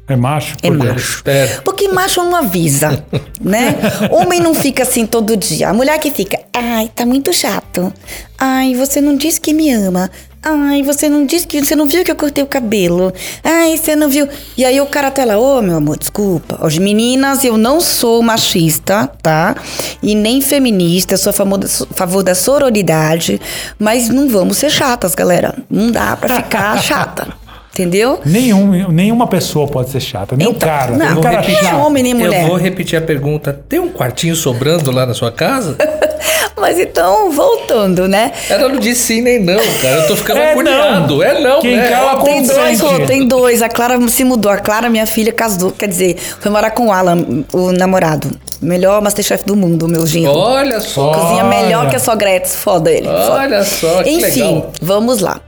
[0.08, 0.56] É macho?
[0.62, 1.24] É macho.
[1.64, 3.04] Porque macho não avisa,
[3.42, 3.76] né?
[4.12, 5.70] Homem não fica assim todo dia.
[5.70, 7.92] A mulher que fica, ai, tá muito chato.
[8.38, 10.12] Ai, você não disse que me ama.
[10.48, 13.12] Ai, você não disse que você não viu que eu cortei o cabelo.
[13.44, 14.28] Ai, você não viu.
[14.56, 16.64] E aí o cara tá lá, ô meu amor, desculpa.
[16.64, 19.56] Hoje, meninas, eu não sou machista, tá?
[20.04, 23.42] E nem feminista, eu sou a favor favor da sororidade.
[23.80, 25.56] Mas não vamos ser chatas, galera.
[25.68, 27.28] Não dá pra ficar chata.
[27.76, 28.22] Entendeu?
[28.26, 30.96] Nenhum, nenhuma pessoa pode ser chata, nem o Então, cara.
[30.96, 31.76] não, o cara nem chato.
[31.76, 32.44] homem nem mulher.
[32.44, 33.60] Eu vou repetir a pergunta.
[33.68, 35.76] Tem um quartinho sobrando lá na sua casa?
[36.58, 38.32] Mas então, voltando, né?
[38.50, 39.98] Ela não disse sim nem não, cara.
[39.98, 41.16] Eu tô ficando É agoniado.
[41.18, 41.22] não.
[41.24, 41.90] É não, Quem né?
[41.90, 43.62] cala É Tem dois, Rô, tem dois.
[43.62, 44.50] A Clara se mudou.
[44.50, 45.72] A Clara, minha filha, casou.
[45.72, 48.32] Quer dizer, foi morar com o Alan, o namorado.
[48.62, 50.32] Melhor Masterchef do mundo, meu genro.
[50.32, 51.12] Olha só.
[51.14, 52.56] Cozinha melhor que a sua Gretz.
[52.56, 53.06] Foda ele.
[53.06, 53.34] foda.
[53.34, 54.72] Olha só, que Enfim, legal.
[54.82, 55.42] vamos lá.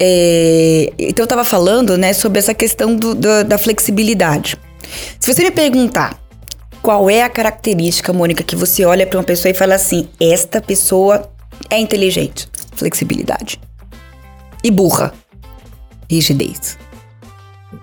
[0.00, 4.56] É, então, eu tava falando, né, sobre essa questão do- do- da flexibilidade.
[5.20, 6.20] Se você me perguntar
[6.82, 10.60] qual é a característica, Mônica, que você olha pra uma pessoa e fala assim: esta
[10.60, 11.30] pessoa
[11.70, 12.48] é inteligente.
[12.74, 13.60] Flexibilidade.
[14.62, 15.14] E burra.
[16.10, 16.76] Rigidez.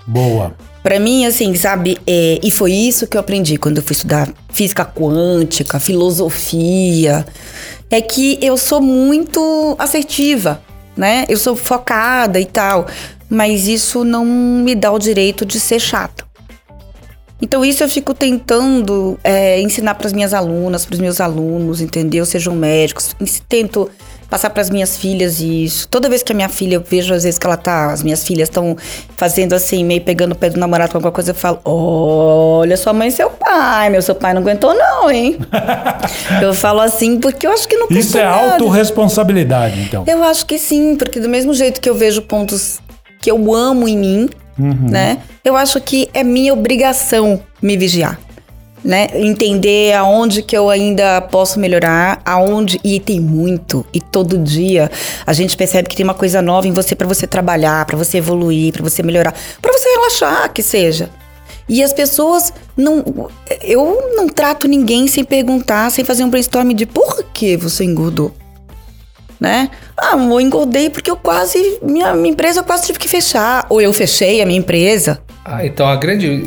[0.06, 0.54] Boa.
[0.84, 4.32] Pra mim, assim, sabe, é, e foi isso que eu aprendi quando eu fui estudar
[4.52, 7.26] física quântica, filosofia,
[7.90, 10.62] é que eu sou muito assertiva,
[10.96, 11.26] né?
[11.28, 12.88] Eu sou focada e tal,
[13.30, 16.26] mas isso não me dá o direito de ser chata.
[17.42, 21.82] Então isso eu fico tentando é, ensinar para as minhas alunas, para os meus alunos,
[21.82, 22.24] entendeu?
[22.24, 23.16] Sejam médicos,
[23.50, 23.90] tento
[24.32, 25.86] passar para as minhas filhas isso.
[25.90, 28.26] Toda vez que a minha filha, eu vejo às vezes que ela tá, as minhas
[28.26, 28.78] filhas estão
[29.18, 32.94] fazendo assim, meio pegando o pé do namorado com alguma coisa, eu falo: "Olha, sua
[32.94, 35.38] mãe e seu pai, meu seu pai não aguentou não, hein?"
[36.42, 38.54] eu falo assim porque eu acho que não Isso é nada.
[38.54, 40.06] autorresponsabilidade, então.
[40.08, 42.80] Eu acho que sim, porque do mesmo jeito que eu vejo pontos
[43.20, 45.18] que eu amo em mim, né?
[45.44, 48.18] Eu acho que é minha obrigação me vigiar.
[48.84, 49.10] Né?
[49.14, 54.90] Entender aonde que eu ainda posso melhorar, aonde e tem muito e todo dia
[55.24, 58.18] a gente percebe que tem uma coisa nova em você para você trabalhar, para você
[58.18, 61.12] evoluir, para você melhorar, para você relaxar, que seja.
[61.70, 63.30] E as pessoas não
[63.62, 68.34] eu não trato ninguém sem perguntar, sem fazer um brainstorm de por que você engordou
[69.42, 69.72] né?
[69.98, 71.80] Ah, eu engordei porque eu quase.
[71.82, 73.66] Minha, minha empresa eu quase tive que fechar.
[73.70, 75.20] Ou eu fechei a minha empresa.
[75.44, 76.44] Ah, então a grande.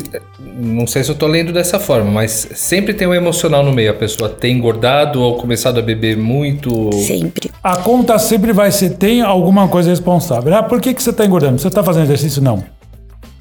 [0.57, 3.91] Não sei se eu tô lendo dessa forma, mas sempre tem um emocional no meio.
[3.91, 6.89] A pessoa tem engordado ou começado a beber muito.
[7.05, 7.51] Sempre.
[7.61, 10.55] A conta sempre vai ser, tem alguma coisa responsável.
[10.55, 11.59] Ah, por que, que você está engordando?
[11.59, 12.41] Você está fazendo exercício?
[12.41, 12.63] Não.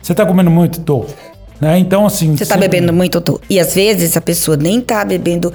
[0.02, 0.80] Você está comendo muito?
[0.80, 1.06] Tô.
[1.60, 1.78] Né?
[1.78, 2.36] Então, assim...
[2.36, 3.40] Você tá sempre- bebendo muito, tô.
[3.48, 5.52] E às vezes a pessoa nem tá bebendo.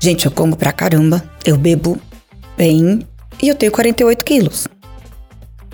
[0.00, 1.22] Gente, eu como pra caramba.
[1.44, 1.98] Eu bebo
[2.56, 3.00] bem.
[3.42, 4.68] E eu tenho 48 quilos.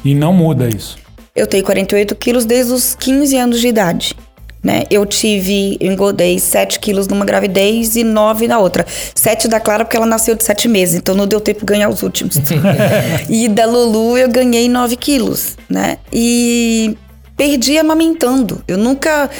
[0.04, 0.98] E não muda isso.
[1.34, 4.16] Eu tenho 48 quilos desde os 15 anos de idade.
[4.62, 4.82] Né?
[4.90, 8.84] Eu tive, eu engordei 7 quilos numa gravidez e 9 na outra.
[9.14, 11.88] 7 da Clara porque ela nasceu de 7 meses, então não deu tempo de ganhar
[11.88, 12.36] os últimos.
[13.28, 15.96] e da Lulu eu ganhei 9 quilos, né?
[16.12, 16.94] E
[17.36, 18.62] perdi amamentando.
[18.68, 19.30] Eu nunca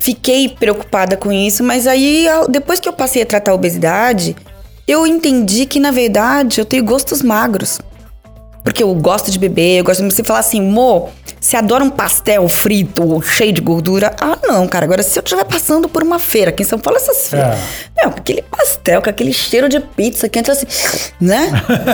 [0.00, 4.34] fiquei preocupada com isso, mas aí depois que eu passei a tratar a obesidade,
[4.88, 7.78] eu entendi que na verdade eu tenho gostos magros.
[8.64, 11.08] Porque eu gosto de beber, eu gosto de você falar assim, mo,
[11.40, 14.14] você adora um pastel frito ou cheio de gordura?
[14.20, 14.84] Ah, não, cara.
[14.84, 17.58] Agora, se eu estiver passando por uma feira, aqui em São Paulo, essas feiras.
[17.96, 20.66] Meu, com aquele pastel, com aquele cheiro de pizza que entra assim,
[21.20, 21.50] né?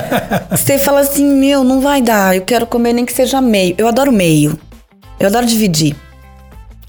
[0.50, 3.74] você fala assim, meu, não vai dar, eu quero comer nem que seja meio.
[3.78, 4.58] Eu adoro meio.
[5.20, 5.94] Eu adoro dividir.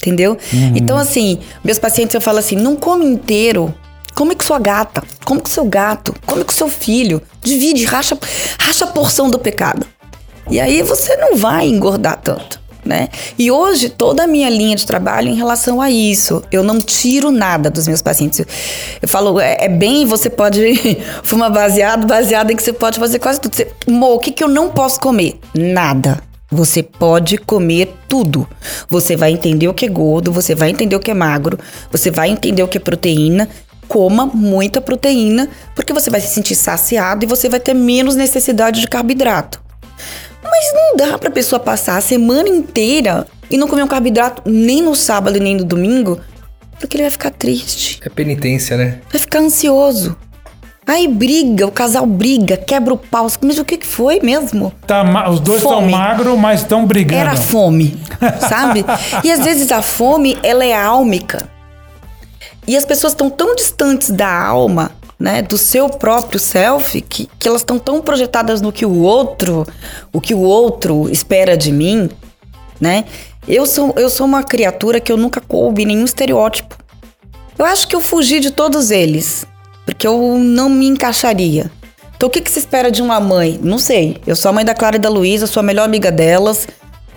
[0.02, 0.38] Entendeu?
[0.76, 3.74] Então, assim, meus pacientes eu falo assim: não come inteiro.
[4.16, 7.22] Come com sua gata, come com seu gato, come com seu filho.
[7.44, 8.18] Divide, racha,
[8.58, 9.86] racha a porção do pecado.
[10.50, 13.10] E aí você não vai engordar tanto, né?
[13.38, 17.30] E hoje toda a minha linha de trabalho em relação a isso, eu não tiro
[17.30, 18.40] nada dos meus pacientes.
[19.02, 20.80] Eu, falo, é, é bem, você pode
[21.22, 23.54] fumar baseado, baseado em que você pode fazer quase tudo.
[23.54, 25.38] Você, Mo, o que, que eu não posso comer?
[25.54, 26.22] Nada.
[26.52, 28.48] Você pode comer tudo.
[28.88, 31.60] Você vai entender o que é gordo, você vai entender o que é magro,
[31.92, 33.50] você vai entender o que é proteína.
[33.88, 38.82] Coma muita proteína, porque você vai se sentir saciado e você vai ter menos necessidade
[38.82, 39.62] de carboidrato.
[40.44, 44.82] Mas não dá pra pessoa passar a semana inteira e não comer um carboidrato nem
[44.82, 46.20] no sábado e nem no domingo,
[46.80, 49.00] porque ele vai ficar triste, É penitência, né?
[49.12, 50.16] vai ficar ansioso.
[50.88, 53.28] Aí briga, o casal briga, quebra o pau.
[53.42, 54.72] Mas o que foi mesmo?
[54.86, 57.22] Tá os dois estão magros, mas estão brigando.
[57.22, 58.00] Era fome,
[58.48, 58.86] sabe?
[59.24, 61.50] E às vezes a fome, ela é álmica.
[62.68, 67.48] E as pessoas estão tão distantes da alma, né, do seu próprio self, que, que
[67.48, 69.66] elas estão tão projetadas no que o outro,
[70.12, 72.10] o que o outro espera de mim,
[72.80, 73.06] né?
[73.48, 76.76] Eu sou, eu sou uma criatura que eu nunca coube nenhum estereótipo.
[77.58, 79.46] Eu acho que eu fugi de todos eles,
[79.86, 81.72] porque eu não me encaixaria.
[82.16, 83.60] Então, o que, que se espera de uma mãe?
[83.62, 84.18] Não sei.
[84.26, 86.68] Eu sou a mãe da Clara e da Luísa, sou a melhor amiga delas.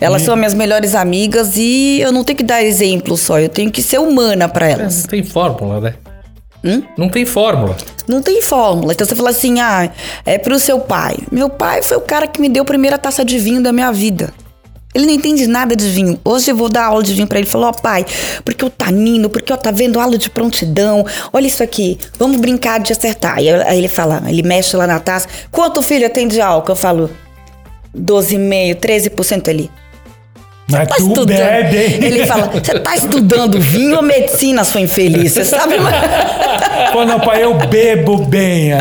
[0.00, 3.70] Elas são minhas melhores amigas e eu não tenho que dar exemplo só, eu tenho
[3.70, 5.02] que ser humana pra É, elas.
[5.02, 5.94] não tem fórmula, né?
[6.64, 6.82] Hum?
[6.96, 7.76] Não tem fórmula.
[8.08, 8.92] Não tem fórmula.
[8.92, 9.90] Então você fala assim: ah,
[10.26, 11.16] é pro seu pai.
[11.30, 13.92] Meu pai foi o cara que me deu a primeira taça de vinho da minha
[13.92, 14.32] vida.
[14.94, 16.18] Ele não entende nada de vinho.
[16.24, 17.44] Hoje eu vou dar aula de vinho pra ele.
[17.46, 18.04] Ele falou: Ó, pai,
[18.44, 21.04] porque o tanino, porque ó, tá vendo aula de prontidão.
[21.32, 23.38] Olha isso aqui, vamos brincar de acertar.
[23.40, 25.28] E aí ele fala: ele mexe lá na taça.
[25.52, 26.72] Quanto filho tem de álcool?
[26.72, 27.10] Eu falo:
[27.96, 29.70] 12,5%, 13% ali.
[30.70, 31.26] Mas Tá tu estudando.
[31.38, 31.98] bebe, hein?
[32.04, 35.32] Ele fala: Você tá estudando vinho ou medicina, sua infeliz?
[35.32, 35.74] Você sabe?
[36.92, 38.72] Pô, não, pai, eu bebo bem.
[38.72, 38.80] é.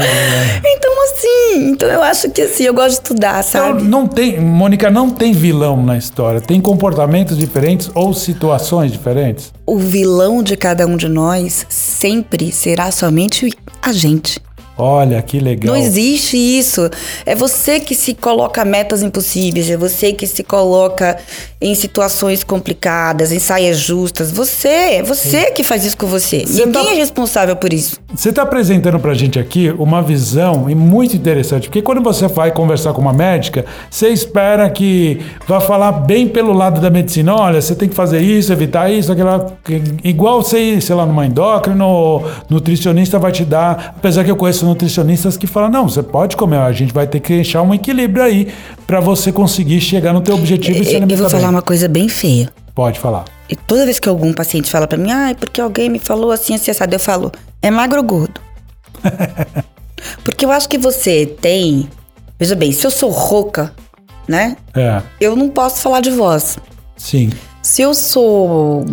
[0.65, 3.83] Então, assim, então eu acho que assim, eu gosto de estudar, Então, sabe?
[3.83, 6.39] não tem, Mônica, não tem vilão na história.
[6.41, 9.51] Tem comportamentos diferentes ou situações diferentes.
[9.65, 14.39] O vilão de cada um de nós sempre será somente a gente.
[14.77, 15.73] Olha, que legal.
[15.75, 16.89] Não existe isso.
[17.25, 21.17] É você que se coloca metas impossíveis, é você que se coloca
[21.59, 24.31] em situações complicadas, em saias justas.
[24.31, 26.45] Você, você que faz isso com você.
[26.45, 27.97] Você Ninguém tá- é responsável por isso.
[28.13, 32.27] Você está apresentando para a gente aqui uma visão e muito interessante, porque quando você
[32.27, 37.35] vai conversar com uma médica, você espera que vá falar bem pelo lado da medicina.
[37.35, 39.57] Olha, você tem que fazer isso, evitar isso, aquela.
[40.03, 43.95] Igual você ir, sei lá, numa endócrina ou nutricionista vai te dar.
[43.97, 47.19] Apesar que eu conheço nutricionistas que falam: não, você pode comer, a gente vai ter
[47.19, 48.53] que deixar um equilíbrio aí
[48.85, 51.49] para você conseguir chegar no teu objetivo e se Eu, eu alimentar vou falar bem.
[51.55, 52.49] uma coisa bem feia.
[52.75, 53.25] Pode falar.
[53.49, 56.31] E toda vez que algum paciente fala pra mim, ah, é porque alguém me falou
[56.31, 58.39] assim, assim, assado, eu falo, é magro ou gordo?
[60.23, 61.89] porque eu acho que você tem.
[62.39, 63.73] Veja bem, se eu sou rouca,
[64.27, 64.57] né?
[64.75, 66.57] É, Eu não posso falar de voz.
[66.97, 67.29] sim.
[67.63, 68.85] Se eu sou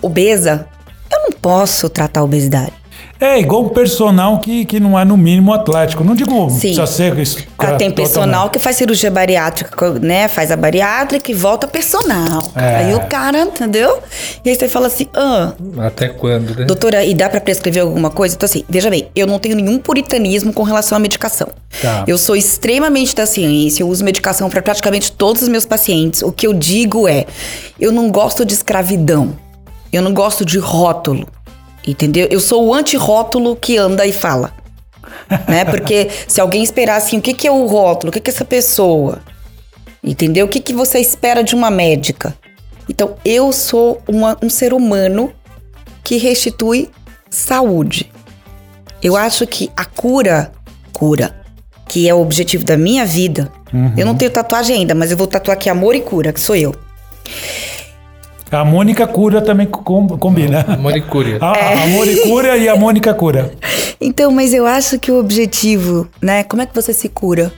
[0.00, 0.66] obesa,
[1.12, 2.72] eu não posso tratar a obesidade.
[3.18, 6.04] É igual um personal que, que não é no mínimo atlético.
[6.04, 6.60] Não digo Sim.
[6.60, 7.38] precisa ser isso.
[7.58, 7.94] Ah, tem totalmente.
[7.94, 10.28] personal que faz cirurgia bariátrica, né?
[10.28, 12.50] Faz a bariátrica e volta personal.
[12.54, 12.76] É.
[12.76, 13.98] Aí o cara, entendeu?
[14.44, 16.66] E aí você fala assim, ah, Até quando, né?
[16.66, 18.34] doutora, e dá pra prescrever alguma coisa?
[18.34, 21.48] Então assim, veja bem, eu não tenho nenhum puritanismo com relação à medicação.
[21.80, 22.04] Tá.
[22.06, 26.22] Eu sou extremamente da ciência, eu uso medicação para praticamente todos os meus pacientes.
[26.22, 27.24] O que eu digo é,
[27.80, 29.36] eu não gosto de escravidão.
[29.92, 31.26] Eu não gosto de rótulo.
[31.86, 32.26] Entendeu?
[32.30, 34.52] Eu sou o anti-rótulo que anda e fala.
[35.48, 35.64] né?
[35.64, 38.10] Porque se alguém esperar assim, o que, que é o rótulo?
[38.10, 39.20] O que, que é essa pessoa?
[40.02, 40.46] Entendeu?
[40.46, 42.34] O que, que você espera de uma médica?
[42.88, 45.32] Então, eu sou uma- um ser humano
[46.04, 46.90] que restitui
[47.30, 48.10] saúde.
[49.02, 50.52] Eu acho que a cura,
[50.92, 51.34] cura,
[51.88, 53.50] que é o objetivo da minha vida.
[53.96, 56.54] Eu não tenho tatuagem ainda, mas eu vou tatuar aqui amor e cura, que sou
[56.56, 56.74] eu.
[58.50, 60.64] A Mônica cura também com- combina.
[60.68, 60.72] A,
[61.58, 61.82] É.
[61.82, 63.52] a Mônica cura e a Mônica cura.
[64.00, 66.44] Então, mas eu acho que o objetivo, né?
[66.44, 67.52] Como é que você se cura?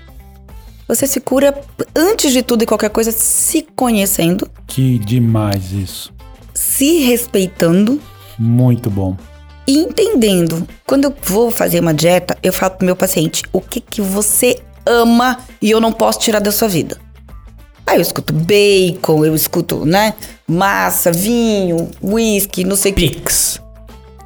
[0.86, 1.54] Você se cura,
[1.94, 6.10] antes de tudo e qualquer coisa, se conhecendo, Que demais isso.
[6.54, 8.00] se respeitando
[8.38, 9.14] Muito bom.
[9.66, 10.66] e entendendo.
[10.86, 14.58] Quando eu vou fazer uma dieta, eu falo pro meu paciente o que, que você
[14.86, 16.96] ama e eu não posso tirar da sua vida.
[17.86, 20.14] Aí eu escuto bacon, eu escuto, né?
[20.48, 23.10] Massa, vinho, whisky, não sei o que.
[23.10, 23.60] Pix.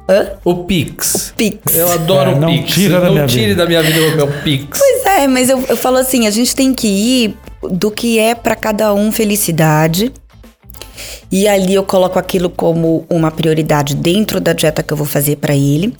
[0.09, 0.31] Hã?
[0.43, 1.33] O Pix.
[1.37, 1.75] Pix.
[1.75, 2.73] Eu adoro É, o não Pix.
[2.73, 3.63] tira da não minha tire vida.
[3.63, 4.77] da minha vida o meu Pix.
[4.79, 7.37] Pois é, mas eu, eu falo assim, a gente tem que ir
[7.71, 10.11] do que é pra cada um felicidade.
[11.31, 15.37] E ali eu coloco aquilo como uma prioridade dentro da dieta que eu vou fazer
[15.37, 15.95] pra ele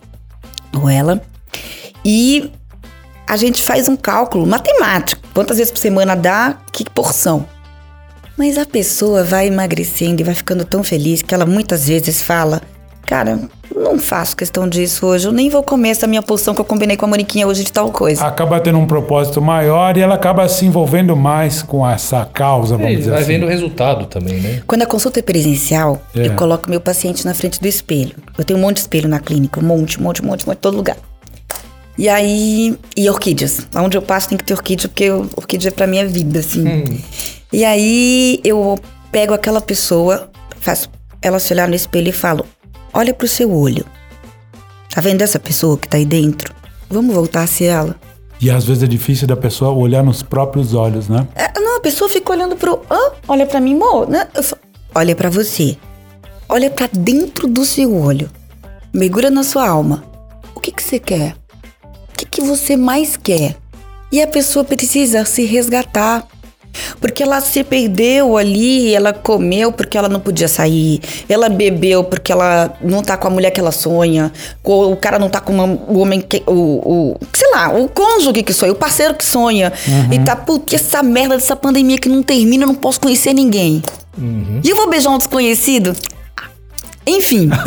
[0.76, 1.22] ou ela.
[2.06, 2.52] E
[3.28, 5.22] a gente faz um cálculo matemático.
[5.34, 7.46] Quantas vezes por semana dá, que porção.
[8.38, 12.62] Mas a pessoa vai emagrecendo e vai ficando tão feliz que ela muitas vezes fala:
[13.06, 13.40] Cara,
[13.76, 16.98] não faço questão disso hoje, eu nem vou comer essa minha porção que eu combinei
[16.98, 18.26] com a Moniquinha hoje de tal coisa.
[18.26, 22.94] Acaba tendo um propósito maior e ela acaba se envolvendo mais com essa causa, vamos
[22.94, 23.28] E dizer vai assim.
[23.34, 24.64] vendo o resultado também, né?
[24.66, 26.28] Quando a consulta é presencial, É.
[26.28, 28.16] eu coloco meu paciente na frente do espelho.
[28.38, 30.50] Eu tenho um monte de espelho na clínica, um monte, um monte, um monte, um
[30.50, 30.98] monte, todo lugar.
[31.96, 33.68] E aí, e orquídeas.
[33.76, 36.64] Onde eu passo tem que ter orquídea, porque orquídea é pra minha vida, assim.
[37.54, 38.80] E aí eu
[39.12, 40.90] pego aquela pessoa, faço
[41.22, 42.46] ela se olhar no espelho e falo:
[42.92, 43.86] Olha pro seu olho.
[44.94, 46.54] Tá vendo essa pessoa que tá aí dentro?
[46.90, 47.96] Vamos voltar a ser ela.
[48.42, 51.28] E às vezes é difícil da pessoa olhar nos próprios olhos, né?
[51.36, 52.82] É, não, a pessoa fica olhando pro.
[52.90, 53.12] Hã?
[53.28, 54.10] Olha pra mim, amor.
[54.10, 54.28] Né?
[54.34, 54.62] Eu falo,
[54.96, 55.78] olha pra você.
[56.50, 58.30] Olha pra dentro do seu olho.
[58.92, 60.04] Mergulha na sua alma.
[60.56, 61.36] O que que você quer?
[61.84, 63.56] O que que você mais quer?
[64.12, 66.28] E a pessoa precisa se resgatar.
[67.00, 72.32] Porque ela se perdeu ali, ela comeu porque ela não podia sair, ela bebeu porque
[72.32, 74.32] ela não tá com a mulher que ela sonha,
[74.64, 76.42] o cara não tá com uma- o homem que.
[76.48, 79.72] O, o- sei lá, o cônjuge que sonha, o parceiro que sonha.
[80.12, 83.82] E tá, putz, essa merda dessa pandemia que não termina, eu não posso conhecer ninguém.
[84.64, 85.96] E eu vou beijar um desconhecido?
[87.06, 87.50] Enfim.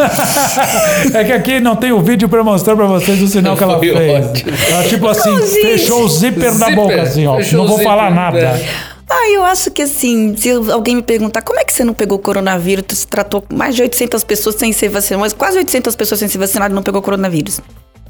[1.15, 3.79] É que aqui não tem o vídeo pra mostrar pra vocês o sinal que ela
[3.79, 4.45] fez.
[4.71, 7.37] Ela tipo assim, Não, fechou o zíper da Zíper, boca assim, ó.
[7.37, 8.61] fechou Não vou zíper, falar nada.
[9.09, 12.19] Ah, eu acho que assim, se alguém me perguntar como é que você não pegou
[12.19, 16.29] coronavírus, se tratou mais de 800 pessoas sem ser vacinado, mas quase 800 pessoas sem
[16.29, 17.61] ser vacinado e não pegou coronavírus.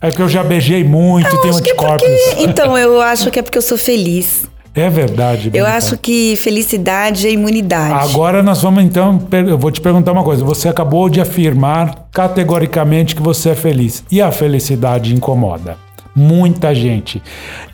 [0.01, 2.09] É que eu já beijei muito e tenho é anticorpos.
[2.09, 2.43] porque...
[2.45, 4.45] Então, eu acho que é porque eu sou feliz.
[4.75, 5.51] É verdade.
[5.55, 5.79] Eu Mônica.
[5.79, 7.95] acho que felicidade é imunidade.
[7.95, 9.27] Agora nós vamos então.
[9.33, 10.45] Eu vou te perguntar uma coisa.
[10.45, 14.05] Você acabou de afirmar categoricamente que você é feliz.
[14.11, 15.79] E a felicidade incomoda.
[16.19, 17.23] Muita gente.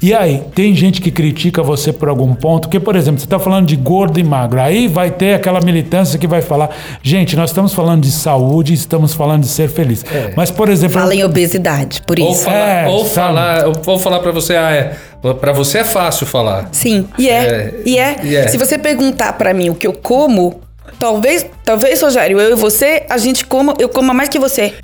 [0.02, 3.38] E aí, tem gente que critica você por algum ponto, que, por exemplo, você está
[3.38, 4.60] falando de gordo e magro.
[4.60, 6.70] Aí vai ter aquela militância que vai falar:
[7.02, 10.04] gente, nós estamos falando de saúde, estamos falando de ser feliz.
[10.12, 10.32] É.
[10.36, 10.98] Mas, por exemplo.
[10.98, 12.44] Fala em obesidade, por Ou isso.
[12.44, 13.14] falar, É, ou sabe?
[13.14, 14.96] falar, ou- ou falar pra você, ah, é,
[15.34, 16.68] pra você é fácil falar.
[16.72, 18.16] Sim, e é, É, e é.
[18.24, 18.48] e é.
[18.48, 20.60] Se você perguntar pra mim o que eu como,
[20.98, 24.74] talvez, talvez, Rogério, eu e você, a gente coma, eu coma mais que você.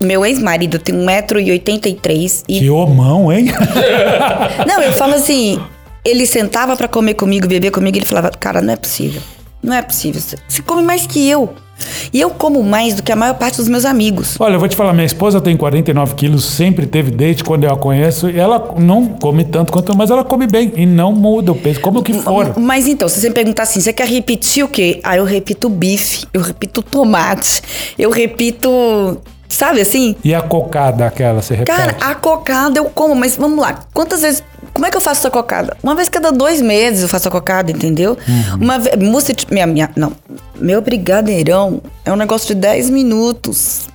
[0.00, 3.46] Meu ex-marido tem 1,83m e Que homão, hein?
[4.66, 5.58] Não, eu falo assim,
[6.04, 9.20] ele sentava pra comer comigo, beber comigo, ele falava, cara, não é possível.
[9.62, 10.20] Não é possível.
[10.20, 11.52] Você- come mais que eu.
[12.12, 14.36] E eu como mais do que a maior parte dos meus amigos.
[14.38, 17.70] Olha, eu vou te falar, minha esposa tem 49 quilos, sempre teve desde quando eu
[17.72, 18.30] a conheço.
[18.30, 21.54] E ela não come tanto quanto eu, mas ela come bem e não muda o
[21.54, 22.58] peso, come o que for.
[22.58, 25.00] Mas então, se você me perguntar assim, você quer repetir o quê?
[25.02, 27.60] Ah, eu repito bife, eu repito tomate,
[27.98, 29.20] eu repito.
[29.48, 30.16] Sabe assim?
[30.24, 31.76] E a cocada aquela, você repete?
[31.76, 33.80] Cara, a cocada eu como, mas vamos lá.
[33.94, 34.42] Quantas vezes.
[34.72, 35.76] Como é que eu faço essa cocada?
[35.82, 38.18] Uma vez cada dois meses eu faço a cocada, entendeu?
[38.28, 38.56] Uhum.
[38.60, 38.94] Uma vez.
[38.96, 40.12] Mousse de- minha, minha, não.
[40.56, 43.88] Meu brigadeirão é um negócio de 10 minutos.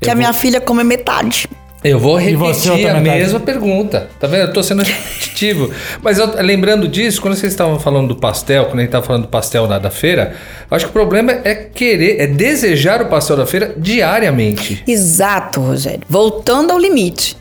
[0.00, 1.48] Que a minha filha come metade.
[1.84, 3.18] Eu vou você, repetir a metade?
[3.18, 4.08] mesma pergunta.
[4.20, 4.42] Tá vendo?
[4.42, 5.70] Eu tô sendo repetitivo.
[6.02, 9.22] Mas eu- lembrando disso, quando vocês estavam falando do pastel, quando a gente tava falando
[9.22, 10.34] do pastel lá da feira,
[10.70, 14.82] eu acho que o problema é querer, é desejar o pastel da feira diariamente.
[14.86, 16.02] Exato, Rogério.
[16.08, 17.36] Voltando ao limite,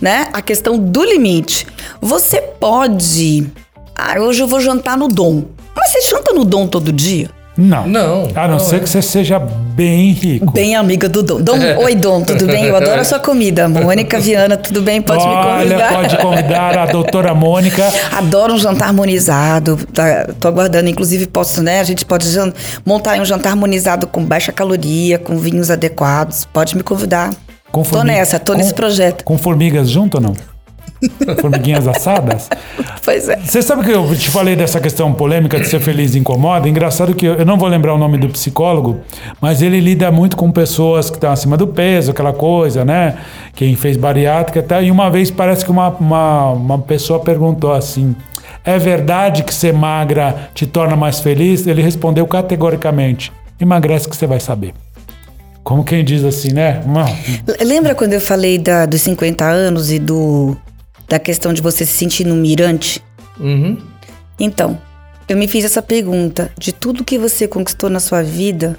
[0.00, 0.28] né?
[0.32, 1.66] A questão do limite.
[2.00, 3.46] Você pode.
[3.94, 5.44] Ah, hoje eu vou jantar no Dom.
[5.74, 7.30] Mas você janta no Dom todo dia?
[7.56, 7.86] Não.
[7.86, 8.78] Não, A não, não, ser é.
[8.80, 10.52] que você seja bem rico.
[10.52, 11.40] Bem amiga do Dom.
[11.40, 12.64] Dom, oi, Dom, tudo bem?
[12.66, 13.66] Eu adoro a sua comida.
[13.68, 15.00] Mônica Viana, tudo bem?
[15.00, 15.92] Pode me Olha, convidar.
[15.94, 17.82] pode convidar a doutora Mônica.
[18.12, 19.78] Adoro um jantar harmonizado.
[19.92, 21.80] Tá, tô aguardando, inclusive posso, né?
[21.80, 22.26] A gente pode
[22.84, 26.44] montar um jantar harmonizado com baixa caloria, com vinhos adequados.
[26.52, 27.30] Pode me convidar.
[27.72, 29.24] Com Tô nessa, tô com- nesse projeto.
[29.24, 30.34] Com formigas junto ou não?
[31.40, 32.48] Formiguinhas assadas?
[33.04, 33.36] Pois é.
[33.36, 36.68] Você sabe que eu te falei dessa questão polêmica de ser feliz incomoda?
[36.68, 39.00] Engraçado que eu, eu não vou lembrar o nome do psicólogo,
[39.40, 43.16] mas ele lida muito com pessoas que estão acima do peso, aquela coisa, né?
[43.54, 44.82] Quem fez bariátrica e tal.
[44.82, 48.14] E uma vez parece que uma, uma, uma pessoa perguntou assim:
[48.64, 51.66] É verdade que ser magra te torna mais feliz?
[51.66, 54.74] Ele respondeu categoricamente: Emagrece que você vai saber.
[55.66, 56.80] Como quem diz assim, né?
[57.60, 60.56] Lembra quando eu falei da, dos 50 anos e do
[61.08, 63.02] da questão de você se sentir no mirante?
[63.38, 63.78] Uhum.
[64.38, 64.80] Então,
[65.28, 68.78] eu me fiz essa pergunta: de tudo que você conquistou na sua vida,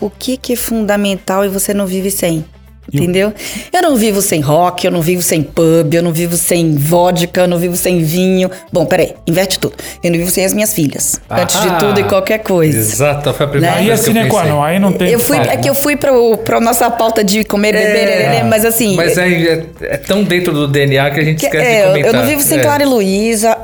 [0.00, 2.44] o que que é fundamental e você não vive sem?
[2.92, 3.32] Entendeu?
[3.72, 7.40] Eu não vivo sem rock, eu não vivo sem pub, eu não vivo sem vodka,
[7.42, 8.50] eu não vivo sem vinho.
[8.72, 9.74] Bom, peraí, inverte tudo.
[10.02, 11.20] Eu não vivo sem as minhas filhas.
[11.30, 12.78] antes de Ah, tudo e qualquer coisa.
[12.78, 13.80] Exato, foi a primeira Né?
[13.82, 15.10] Aí é eu sine qua non, aí não tem.
[15.10, 15.70] Eu fui, como, é que né?
[15.70, 16.10] eu fui pra,
[16.44, 18.36] pra nossa pauta de comer, beber, É.
[18.36, 18.94] é, mas assim.
[18.94, 21.80] Mas é, é- é tão dentro do DNA que a gente Que- esquece é, de
[21.80, 22.14] eu- comentar.
[22.14, 22.62] eu não vivo sem É.
[22.62, 23.56] Clara e Luísa.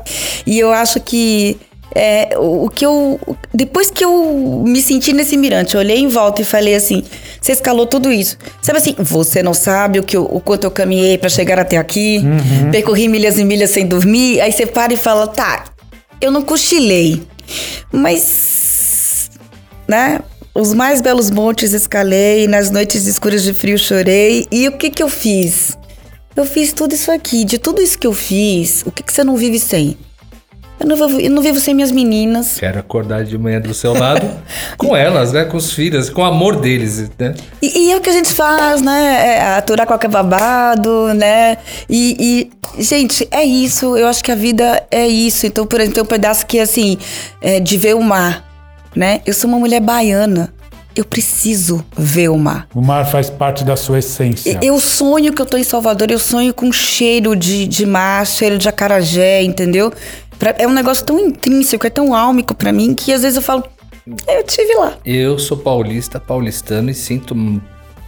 [0.47, 1.59] E eu acho que
[1.95, 3.19] é, o o que eu.
[3.53, 7.03] Depois que eu me senti nesse mirante, eu olhei em volta e falei assim:
[7.41, 8.37] você escalou tudo isso.
[8.61, 11.77] Sabe assim, você não sabe o, que eu- o quanto eu caminhei pra chegar até
[11.77, 12.23] aqui,
[12.71, 14.41] percorri milhas e milhas sem dormir.
[14.41, 15.65] Aí você para e fala: tá,
[16.21, 17.23] eu não cochilei,
[17.93, 19.31] mas.
[19.89, 20.21] né?
[20.53, 24.47] Os mais belos montes escalei, nas noites escuras de frio chorei.
[24.51, 25.79] E o que que eu fiz?
[26.35, 27.45] Eu fiz tudo isso aqui.
[27.45, 29.97] De tudo isso que eu fiz, o que, que você não vive sem?
[30.81, 32.59] Eu não, vivo, eu não vivo sem minhas meninas.
[32.59, 34.27] Quero acordar de manhã do seu lado
[34.79, 35.45] com elas, né?
[35.45, 37.35] Com os filhos, com o amor deles, né?
[37.61, 39.37] E, e é o que a gente faz, né?
[39.37, 41.59] É aturar qualquer babado, né?
[41.87, 43.95] E, e, gente, é isso.
[43.95, 45.47] Eu acho que a vida é isso.
[45.47, 46.97] Então, por exemplo, tem um pedaço que, assim,
[47.43, 48.43] é de ver o mar,
[48.97, 49.21] né?
[49.27, 50.51] Eu sou uma mulher baiana.
[50.97, 52.67] Eu preciso ver o mar.
[52.75, 54.59] O mar faz parte da sua essência.
[54.61, 58.59] Eu sonho que eu tô em Salvador, eu sonho com cheiro de, de mar, cheiro
[58.59, 59.93] de acarajé, entendeu?
[60.41, 63.43] Pra- é um negócio tão intrínseco, é tão álmico pra mim, que às vezes eu
[63.43, 63.63] falo,
[64.27, 64.95] eu tive lá.
[65.05, 67.37] Eu sou paulista, paulistano e sinto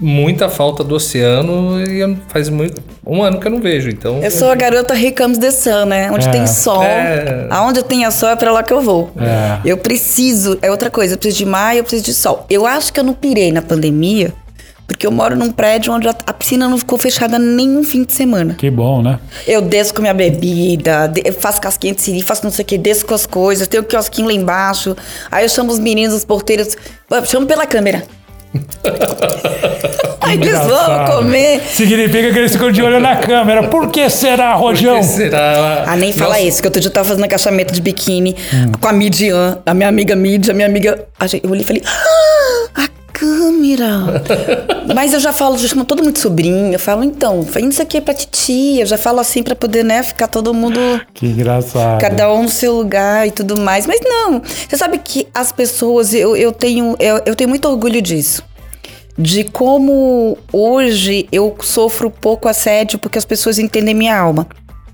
[0.01, 4.20] muita falta do oceano e faz muito, um ano que eu não vejo, então...
[4.20, 6.11] Eu sou a garota Ricams de Sun, né?
[6.11, 6.30] Onde É.
[6.30, 6.83] tem sol.
[6.83, 7.47] É.
[7.51, 9.12] Aonde eu tenho sol é pra lá que eu vou.
[9.16, 9.61] É.
[9.64, 12.45] Eu preciso, é outra coisa, eu preciso de mar e eu preciso de sol.
[12.51, 14.33] Eu acho que eu não pirei na pandemia,
[14.93, 18.12] porque eu moro num prédio onde a, a piscina não ficou fechada nenhum fim de
[18.12, 18.55] semana.
[18.55, 19.18] Que bom, né?
[19.47, 22.78] Eu desço com minha bebida, de- faço casquinha de siri, faço não sei o que,
[22.78, 24.97] desço com as coisas, tenho o quiosquinho lá embaixo.
[25.30, 26.76] Aí eu chamo os meninos, os porteiros,
[27.11, 28.03] eu chamo pela câmera.
[30.20, 31.61] Aí eles vão comer.
[31.68, 33.68] Significa que eles ficam de olho na câmera.
[33.68, 34.99] Por que será, Por Rojão?
[34.99, 35.84] que será?
[35.86, 38.36] Ah, nem fala Nossa, isso, que outro dia eu tava fazendo agachamento de biquíni
[38.80, 41.05] com a Midian, a minha amiga Mid, a minha amiga.
[41.18, 42.22] a gente- Eu olhei e falei, ah,
[43.23, 44.23] câmera.
[44.95, 46.73] Mas eu já falo, já chamo todo mundo de sobrinho.
[46.73, 48.83] Eu falo, então, isso aqui é pra titia.
[48.83, 50.81] Eu já falo assim pra poder, né, ficar todo mundo.
[51.14, 52.01] Que engraçado.
[52.01, 53.87] Cada um no seu lugar e tudo mais.
[53.87, 58.03] Mas não, você sabe que as pessoas, eu, eu, tenho, eu, eu tenho muito orgulho
[58.03, 58.43] disso.
[59.16, 64.49] De como hoje eu sofro pouco assédio porque as pessoas entendem minha alma.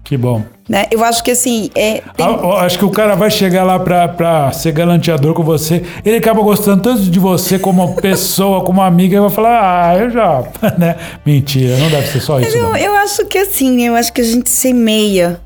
[0.08, 0.42] Que bom.
[0.66, 0.86] Né?
[0.90, 4.08] Eu acho que assim, é, tem- Ah, Acho que o cara vai chegar lá pra,
[4.08, 5.82] pra ser galanteador com você.
[6.02, 10.08] Ele acaba gostando tanto de você como pessoa, como amiga, e vai falar, ah, eu
[10.10, 10.42] já.
[10.78, 10.96] né?
[11.26, 12.56] Mentira, não deve ser só isso.
[12.56, 15.40] eu, eu acho que assim, eu acho que a gente semeia.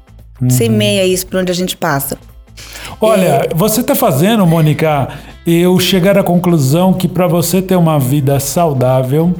[0.48, 2.16] Semeia isso por onde a gente passa.
[3.00, 5.08] Olha, você está fazendo, Mônica,
[5.46, 9.34] eu chegar à conclusão que para você ter uma vida saudável,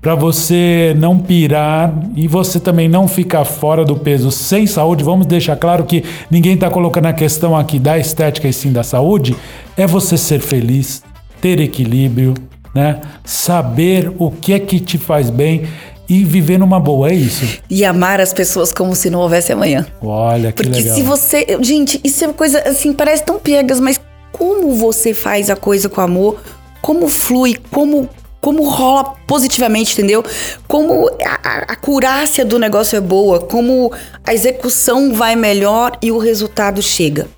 [0.00, 5.26] para você não pirar e você também não ficar fora do peso sem saúde, vamos
[5.26, 9.36] deixar claro que ninguém está colocando a questão aqui da estética e sim da saúde,
[9.76, 11.02] é você ser feliz,
[11.40, 12.34] ter equilíbrio,
[12.74, 13.00] né?
[13.24, 15.66] Saber o que é que te faz bem
[16.08, 17.60] e viver numa boa, é isso.
[17.68, 19.86] E amar as pessoas como se não houvesse amanhã.
[20.00, 20.96] Olha que Porque legal.
[20.96, 21.58] se você.
[21.60, 24.00] Gente, isso é uma coisa assim, parece tão piegas, mas
[24.32, 26.40] como você faz a coisa com amor,
[26.80, 28.08] como flui, como,
[28.48, 30.24] como rola positivamente, entendeu?
[30.66, 33.92] Como a, a, curácia do negócio é boa, como
[34.24, 37.28] a execução vai melhor e o resultado chega,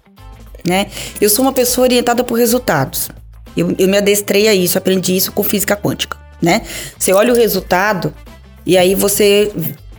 [0.64, 0.86] né?
[1.20, 3.10] Eu sou uma pessoa orientada por resultados.
[3.56, 6.62] Eu, eu me adestrei a isso, aprendi isso com física quântica, né?
[6.96, 8.14] Você olha o resultado
[8.64, 9.50] e aí você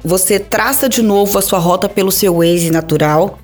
[0.02, 3.38] você traça de novo a sua rota pelo seu Waze natural.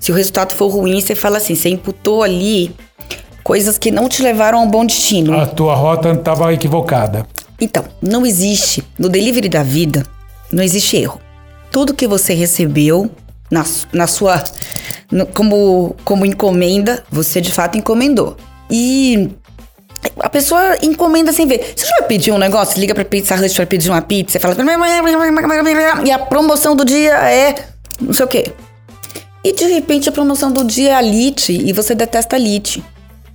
[0.00, 2.74] Se o resultado for ruim, você fala assim, você imputou ali
[3.42, 5.38] coisas que não te levaram a um bom destino.
[5.38, 7.26] A tua rota estava equivocada.
[7.60, 10.04] Então, não existe, no delivery da vida,
[10.52, 11.20] não existe erro.
[11.70, 13.10] Tudo que você recebeu
[13.50, 14.42] na, na sua.
[15.10, 18.36] no- como, como encomenda, você de fato encomendou.
[18.70, 19.30] E
[20.18, 21.72] a pessoa encomenda sem ver.
[21.76, 24.40] Você já vai pedir um negócio, liga pra Pizza Hut pra pedir uma pizza, e
[24.40, 24.56] fala.
[26.04, 27.54] E a promoção do dia é.
[28.00, 28.52] não sei o quê.
[29.44, 32.82] E de repente a promoção do dia é a Lite e você detesta a Lite.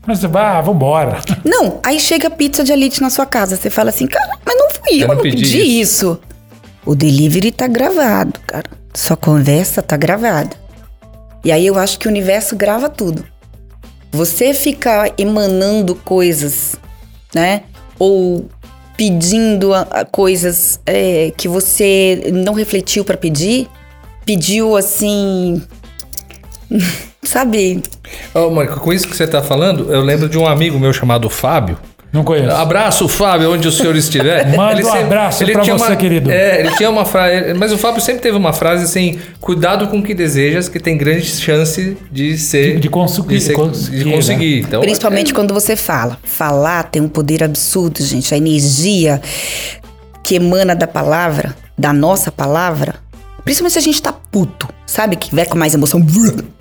[0.08, 1.20] Mas você vai, ah, vambora.
[1.44, 3.58] Não, aí chega a pizza de elite na sua casa.
[3.58, 6.18] Você fala assim, cara, mas não fui eu, Eu não não pedi pedi isso.
[6.86, 8.64] O delivery tá gravado, cara.
[8.94, 10.56] Sua conversa tá gravada.
[11.44, 13.26] E aí eu acho que o universo grava tudo.
[14.12, 16.76] Você ficar emanando coisas,
[17.36, 17.64] né?
[18.00, 18.48] Ou
[18.96, 23.68] pedindo a- a coisas é, que você não refletiu pra pedir,
[24.26, 25.62] pediu assim.
[27.24, 27.82] Sabe?
[28.34, 31.30] Ô, Mônica, com isso que você tá falando, eu lembro de um amigo meu chamado
[31.30, 31.78] Fábio.
[32.14, 32.56] Não conheço.
[32.56, 34.48] Abraço, Fábio, onde o senhor estiver.
[34.56, 36.32] Manda um abraço pra tinha você, uma- querido.
[36.32, 37.54] É, ele tinha uma frase.
[37.54, 40.98] Mas o Fábio sempre teve uma frase assim: cuidado com o que desejas, que tem
[40.98, 42.76] grande chance de ser.
[42.76, 44.60] De- de conseguir- De, ser- conseguir, de conseguir.
[44.62, 46.18] Então, Principalmente quando você fala.
[46.24, 48.34] Falar tem um poder absurdo, gente.
[48.34, 49.22] A energia
[50.24, 52.96] que emana da palavra, da nossa palavra,
[53.44, 55.18] principalmente se a gente tá puto, sabe?
[55.18, 56.02] Que vai com mais emoção.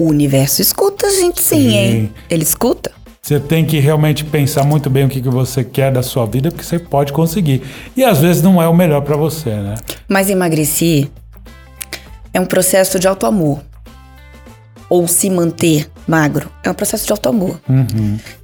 [0.00, 1.76] O universo escuta a gente sim, Sim.
[1.76, 2.12] hein?
[2.30, 2.90] Ele escuta.
[3.20, 6.50] Você tem que realmente pensar muito bem o que, que você quer da sua vida,
[6.50, 7.60] porque você pode conseguir.
[7.94, 9.74] E às vezes não é o melhor pra você, né?
[10.08, 11.10] Mas emagrecer
[12.32, 13.60] é um processo de auto-amor.
[14.88, 17.60] Ou se manter magro é um processo de auto-amor.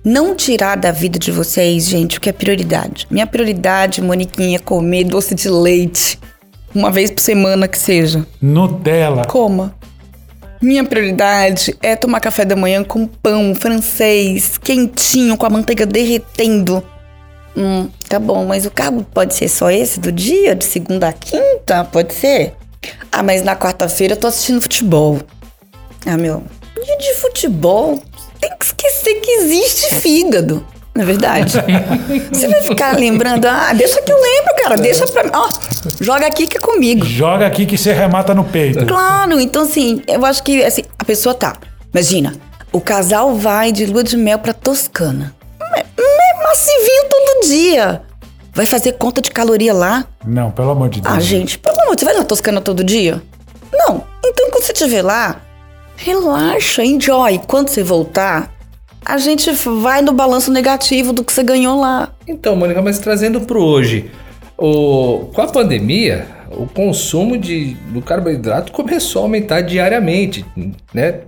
[0.05, 3.07] Não tirar da vida de vocês, gente, o que é prioridade.
[3.11, 6.19] Minha prioridade, Moniquinha, é comer doce de leite.
[6.75, 8.27] Uma vez por semana que seja.
[8.43, 9.25] Nutella.
[9.25, 9.75] Coma.
[10.61, 16.83] Minha prioridade é tomar café da manhã com pão francês, quentinho, com a manteiga derretendo.
[17.57, 21.13] Hum, tá bom, mas o carbo pode ser só esse do dia, de segunda a
[21.13, 21.85] quinta?
[21.85, 22.55] Pode ser?
[23.11, 25.21] Ah, mas na quarta-feira eu tô assistindo futebol.
[26.05, 26.43] Ah, meu,
[26.85, 28.03] dia de futebol,
[28.41, 30.67] tem que esquecer que existe fígado.
[30.97, 31.53] Não é verdade?
[32.33, 35.31] Você vai ficar lembrando, ah, deixa que eu lembro, cara, deixa pra mim.
[35.35, 35.49] Ó,
[36.01, 37.05] joga aqui que é comigo.
[37.05, 38.87] Joga aqui que você remata no peito.
[38.87, 41.55] Claro, então assim, eu acho que assim, a pessoa tá.
[41.93, 42.35] Imagina,
[42.73, 45.35] o casal vai de lua de mel pra Toscana.
[45.75, 48.01] É, é massivinho todo dia.
[48.55, 50.07] Vai fazer conta de caloria lá?
[50.25, 51.15] Não, pelo amor de Deus.
[51.15, 53.23] Ah, gente, pelo amor, você vai na Toscana todo dia?
[53.71, 54.03] Não.
[54.25, 55.43] Então quando você estiver lá,
[55.95, 57.39] relaxa, enjoy.
[57.47, 58.51] Quando você voltar,
[59.07, 62.13] a gente vai no balanço negativo do que você ganhou lá.
[62.27, 64.11] Então, Mônica, mas trazendo pro hoje,
[64.59, 70.45] o, com a pandemia, o consumo de, do carboidrato começou a aumentar diariamente,
[70.93, 71.21] né?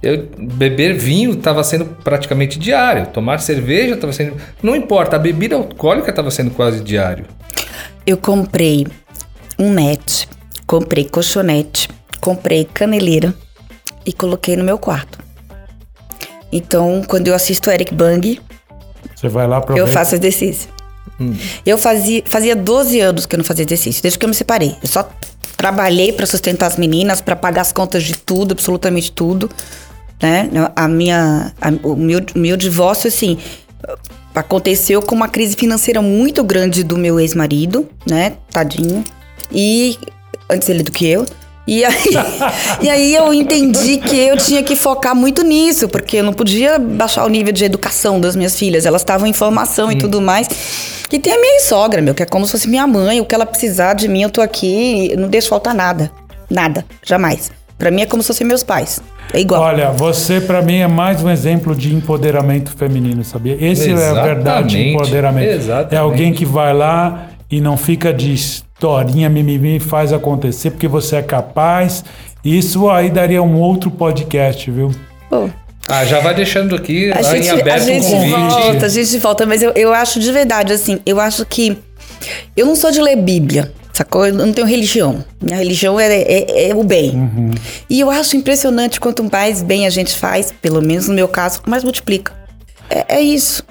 [0.00, 4.36] Eu, beber vinho estava sendo praticamente diário, tomar cerveja estava sendo.
[4.62, 7.24] Não importa, a bebida alcoólica estava sendo quase diário.
[8.06, 8.86] Eu comprei
[9.58, 10.28] um net,
[10.66, 11.88] comprei colchonete,
[12.20, 13.34] comprei caneleira
[14.04, 15.23] e coloquei no meu quarto.
[16.56, 18.40] Então, quando eu assisto Eric Bang,
[19.14, 20.70] Você vai lá eu faço exercício.
[21.66, 24.76] Eu fazia, fazia 12 anos que eu não fazia exercício, desde que eu me separei.
[24.82, 25.08] Eu só
[25.56, 29.50] trabalhei pra sustentar as meninas, pra pagar as contas de tudo, absolutamente tudo.
[30.22, 30.48] Né?
[30.76, 33.36] A minha, a- o, meu, o meu divórcio, assim,
[34.34, 38.34] aconteceu com uma crise financeira muito grande do meu ex-marido, né?
[38.50, 39.04] Tadinho.
[39.52, 39.98] E
[40.50, 41.26] antes ele do que eu.
[41.66, 41.94] E aí,
[42.82, 46.78] e aí eu entendi que eu tinha que focar muito nisso, porque eu não podia
[46.78, 48.84] baixar o nível de educação das minhas filhas.
[48.84, 50.48] Elas estavam em formação e tudo mais.
[51.10, 53.20] E tem a minha sogra, meu, que é como se fosse minha mãe.
[53.20, 56.10] O que ela precisar de mim, eu tô aqui, eu não deixo faltar nada.
[56.50, 57.50] Nada, jamais.
[57.78, 59.00] Pra mim é como se fossem meus pais.
[59.32, 59.62] É igual.
[59.62, 63.56] Olha, você pra mim é mais um exemplo de empoderamento feminino, sabia?
[63.58, 65.50] Esse é a verdade de Exatamente, empoderamento.
[65.50, 65.94] exatamente.
[65.94, 68.34] É alguém que vai lá e não fica de
[68.84, 72.04] historinha, mimimi, faz acontecer porque você é capaz.
[72.44, 74.90] Isso aí daria um outro podcast, viu?
[75.88, 78.30] Ah, já vai deixando aqui A lá gente, em a aberto um gente convite.
[78.30, 81.76] volta, a gente volta, mas eu, eu acho de verdade, assim, eu acho que.
[82.56, 84.26] Eu não sou de ler Bíblia, sacou?
[84.26, 85.24] Eu não tenho religião.
[85.42, 87.52] Minha religião é, é, é o bem.
[87.88, 91.60] E eu acho impressionante quanto mais bem a gente faz, pelo menos no meu caso,
[91.66, 92.32] mais multiplica.
[92.88, 93.64] É, é isso.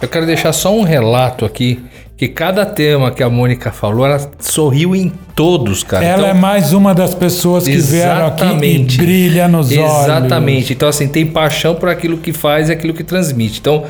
[0.00, 1.82] Eu quero deixar só um relato aqui,
[2.20, 6.04] que cada tema que a Mônica falou, ela sorriu em todos, cara.
[6.04, 8.98] Ela Então, é mais uma das pessoas que vieram aqui e Exatamente.
[8.98, 10.02] brilha nos olhos.
[10.02, 10.74] Exatamente.
[10.74, 13.58] Então, assim, tem paixão por aquilo que faz e aquilo que transmite.
[13.58, 13.84] Então,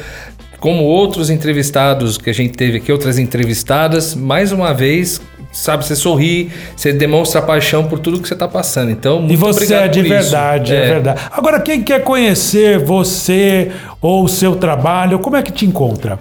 [0.61, 5.20] como outros entrevistados que a gente teve aqui, outras entrevistadas, mais uma vez,
[5.51, 8.93] sabe, você sorri, você demonstra paixão por tudo que você está passando.
[8.93, 10.87] Então, muito E você obrigado é de verdade, é.
[10.87, 11.20] verdade.
[11.33, 16.16] Agora, quem quer conhecer você ou o seu trabalho, como é que te encontra?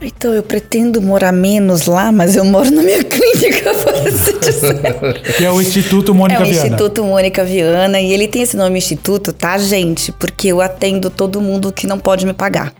[0.00, 5.20] Então, eu pretendo morar menos lá, mas eu moro na minha clínica, por assim dizer.
[5.36, 6.66] Que é o Instituto Mônica é o Viana.
[6.68, 10.12] Instituto Mônica Viana e ele tem esse nome Instituto, tá, gente?
[10.12, 12.72] Porque eu atendo todo mundo que não pode me pagar,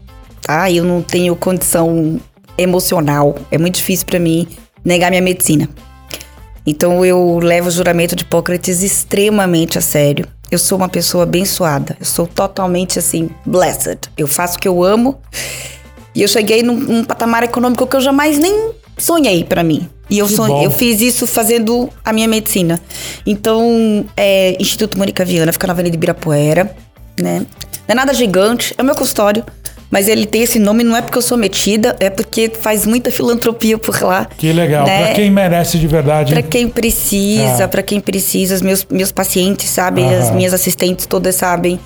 [0.43, 0.71] tá?
[0.71, 2.21] Eu não tenho condição
[2.57, 4.47] emocional, é muito difícil pra mim
[4.85, 5.69] negar minha medicina.
[6.66, 10.27] Então eu levo o juramento de Hipócrates extremamente a sério.
[10.51, 14.01] Eu sou uma pessoa abençoada, eu sou totalmente assim, blessed.
[14.16, 15.19] Eu faço o que eu amo
[16.19, 19.89] e eu cheguei num, num patamar econômico que eu jamais nem sonhei pra mim.
[20.11, 22.81] E eu, sonhei, eu fiz isso fazendo a minha medicina.
[23.25, 26.75] Então, é, Instituto Mônica Viana fica na Avenida Ibirapuera,
[27.21, 27.39] né?
[27.87, 29.45] Não é nada gigante, é o meu consultório.
[29.91, 33.11] Mas ele tem esse nome não é porque eu sou metida, é porque faz muita
[33.11, 34.27] filantropia por lá.
[34.37, 34.85] Que legal.
[34.85, 35.05] né?
[35.07, 36.33] Pra quem merece de verdade.
[36.33, 37.66] Pra quem precisa, É.
[37.66, 40.19] pra quem precisa, os meus, meus pacientes sabem, Aham.
[40.19, 41.79] as minhas assistentes todas sabem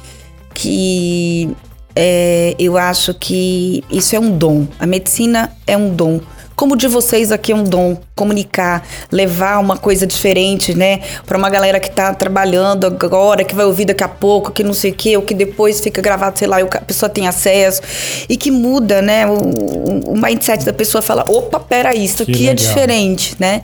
[0.55, 1.49] que
[1.95, 4.67] é, eu acho que isso é um dom.
[4.79, 6.21] A medicina é um dom.
[6.55, 11.01] Como de vocês aqui é um dom, comunicar, levar uma coisa diferente, né?
[11.27, 14.75] Pra uma galera que tá trabalhando agora, que vai ouvir daqui a pouco, que não
[14.75, 17.81] sei o quê, ou que depois fica gravado, sei lá, e a pessoa tem acesso.
[18.29, 19.27] E que muda, né?
[19.27, 23.63] O, o- mindset da pessoa fala: opa, peraí, isso Que aqui é diferente, né?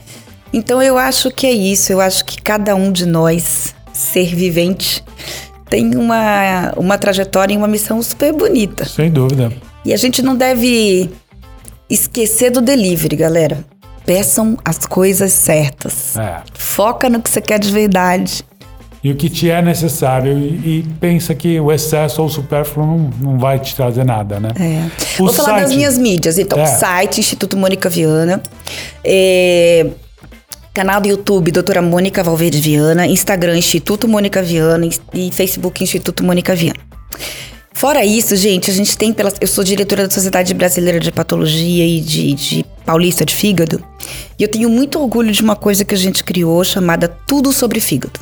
[0.52, 1.92] Então eu acho que é isso.
[1.92, 5.04] Eu acho que cada um de nós, ser vivente,
[5.68, 8.84] tem uma, uma trajetória e uma missão super bonita.
[8.84, 9.52] Sem dúvida.
[9.84, 11.10] E a gente não deve
[11.88, 13.64] esquecer do delivery, galera.
[14.04, 16.16] Peçam as coisas certas.
[16.16, 16.40] É.
[16.54, 18.42] Foca no que você quer de verdade.
[19.04, 20.36] E o que te é necessário.
[20.36, 24.40] E, e pensa que o excesso ou o supérfluo não, não vai te trazer nada,
[24.40, 24.48] né?
[24.58, 25.22] É.
[25.22, 26.38] O Vou falar das site- minhas mídias.
[26.38, 26.66] Então, É.
[26.66, 28.42] site Instituto Mônica Viana.
[29.04, 29.86] é,
[30.78, 33.04] Canal do YouTube, Doutora Mônica Valverde Viana.
[33.04, 34.88] Instagram, Instituto Mônica Viana.
[35.12, 36.78] E Facebook, Instituto Mônica Viana.
[37.72, 39.32] Fora isso, gente, a gente tem pela.
[39.40, 43.82] Eu sou diretora da Sociedade Brasileira de Patologia e de, de Paulista de Fígado.
[44.38, 47.80] E eu tenho muito orgulho de uma coisa que a gente criou chamada Tudo sobre
[47.80, 48.20] Fígado.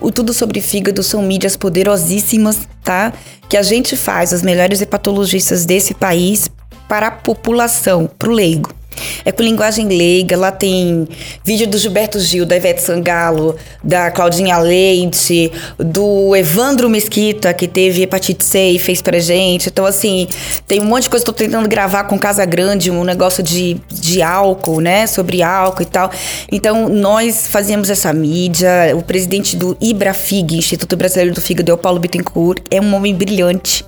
[0.00, 3.12] O Tudo sobre Fígado são mídias poderosíssimas, tá?
[3.48, 6.48] Que a gente faz, os melhores hepatologistas desse país,
[6.88, 8.77] para a população, para o leigo.
[9.24, 11.06] É com linguagem leiga, lá tem
[11.44, 18.02] vídeo do Gilberto Gil, da Ivete Sangalo, da Claudinha Leite, do Evandro Mesquita, que teve
[18.02, 19.68] hepatite C e fez pra gente.
[19.68, 20.28] Então, assim,
[20.66, 21.24] tem um monte de coisa.
[21.24, 25.06] Tô tentando gravar com Casa Grande um negócio de, de álcool, né?
[25.06, 26.10] Sobre álcool e tal.
[26.50, 28.94] Então, nós fazemos essa mídia.
[28.96, 32.62] O presidente do IBRAFIG, Instituto Brasileiro do Fígado, é o Paulo Bittencourt.
[32.70, 33.84] É um homem brilhante.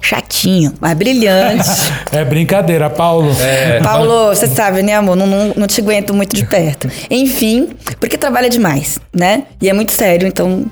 [0.00, 1.68] Chatinho, mas brilhante.
[2.12, 3.34] É brincadeira, Paulo.
[3.40, 3.80] É.
[3.80, 5.16] Paulo, você sabe, né, amor?
[5.16, 6.88] Não, não, não te aguento muito de perto.
[7.10, 9.44] Enfim, porque trabalha demais, né?
[9.60, 10.64] E é muito sério, então.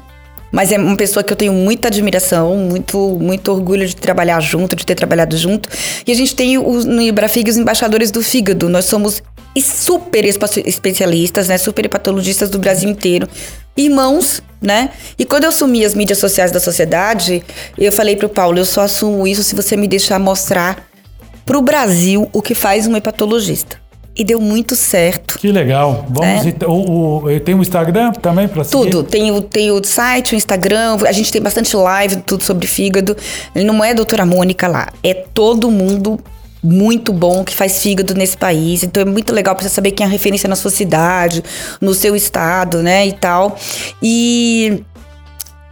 [0.53, 4.77] Mas é uma pessoa que eu tenho muita admiração, muito, muito orgulho de trabalhar junto,
[4.77, 5.69] de ter trabalhado junto.
[6.07, 8.69] E a gente tem os, no Ibrafig os embaixadores do fígado.
[8.69, 9.21] Nós somos
[9.61, 11.59] super espa- especialistas, né?
[11.59, 13.29] Super hepatologistas do Brasil inteiro.
[13.77, 14.91] Irmãos, né?
[15.19, 17.43] E quando eu assumi as mídias sociais da sociedade,
[17.77, 20.87] eu falei pro Paulo, eu só assumo isso se você me deixar mostrar
[21.45, 23.83] pro Brasil o que faz um hepatologista.
[24.17, 25.37] E deu muito certo.
[25.37, 26.07] Que legal.
[26.09, 26.49] Vamos É.
[26.49, 26.71] então.
[26.71, 28.91] O, o, tem um Instagram também pra seguir?
[28.91, 29.03] Tudo.
[29.03, 33.17] Tem o, tem o site, o Instagram, a gente tem bastante live, tudo sobre fígado.
[33.57, 36.21] Ele não é a doutora Mônica lá, é todo mundo
[36.65, 38.83] muito bom que faz fígado nesse país.
[38.83, 41.45] Então é muito legal pra você saber quem é a referência na sua cidade,
[41.81, 43.57] no seu estado, né, e tal.
[44.03, 44.83] E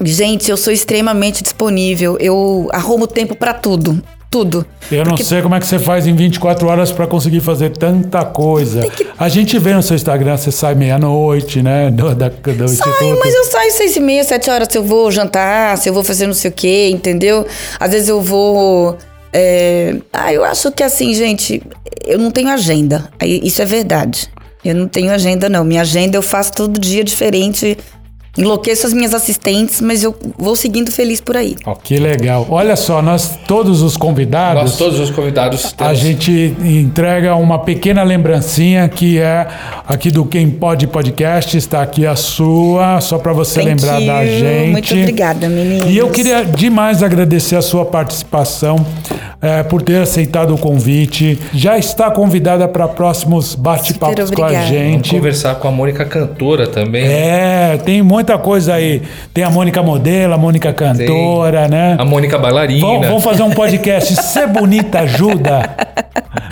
[0.02, 2.18] gente, eu sou extremamente disponível.
[2.20, 4.02] Eu arrumo tempo pra tudo.
[4.30, 4.64] Tudo.
[4.90, 8.24] Eu não sei como é que você faz em 24 horas pra conseguir fazer tanta
[8.24, 8.80] coisa.
[9.18, 11.90] A gente vê no seu Instagram, você sai meia-noite, né?
[11.90, 13.18] Do, da, do Sai, instituto.
[13.22, 16.02] mas eu saio seis e meia, sete horas se eu vou jantar, se eu vou
[16.02, 17.46] fazer não sei o quê, entendeu?
[17.78, 18.96] Às vezes eu vou.
[19.32, 21.62] É, Ah, eu acho que assim, gente,
[22.04, 23.10] eu não tenho agenda.
[23.22, 24.28] Isso é verdade.
[24.64, 25.64] Eu não tenho agenda, não.
[25.64, 27.76] Minha agenda eu faço todo dia diferente
[28.36, 31.56] enlouqueço as minhas assistentes, mas eu vou seguindo feliz por aí.
[31.66, 32.46] Ó, que legal.
[32.48, 34.62] Olha só, nós todos os convidados.
[34.62, 39.46] Nós todos os convidados A temos- gente entrega uma pequena lembrancinha que é
[39.86, 41.56] aqui do Quem Pode Podcast.
[41.56, 44.38] Está aqui a sua, só para você Thank lembrar da you.
[44.38, 44.70] gente.
[44.72, 45.90] Muito obrigada, meninos.
[45.90, 48.76] E eu queria demais agradecer a sua participação,
[49.42, 51.38] eh, por ter aceitado o convite.
[51.52, 54.52] Já está convidada para próximos bate-papos com a obrigada.
[54.52, 55.10] Vamos gente.
[55.10, 57.04] conversar com a Mônica Cantora também.
[57.04, 59.02] É, tem muita coisa aí.
[59.34, 61.96] Tem a Mônica Modelo, a Mônica Cantora, né?
[61.98, 62.86] A Mônica Bailarina.
[62.86, 65.74] Vamos, vamos fazer um podcast Ser Bonita Ajuda.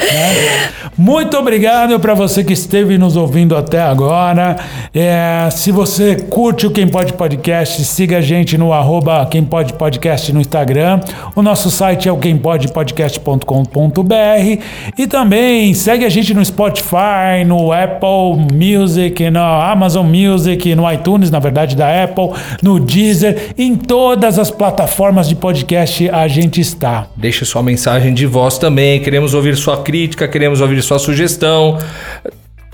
[0.01, 0.71] Né?
[0.97, 4.57] Muito obrigado para você que esteve nos ouvindo até agora.
[4.95, 9.73] É, se você curte o Quem Pode Podcast, siga a gente no arroba Quem Pode
[9.75, 11.01] Podcast no Instagram.
[11.35, 14.63] O nosso site é o quempodepodcast.com.br
[14.99, 21.31] e também segue a gente no Spotify, no Apple Music, no Amazon Music, no iTunes,
[21.31, 22.31] na verdade, da Apple,
[22.63, 27.07] no Deezer, em todas as plataformas de podcast a gente está.
[27.17, 29.01] Deixe sua mensagem de voz também.
[29.01, 31.77] Queremos ouvir sua crítica, queremos ouvir sua sugestão.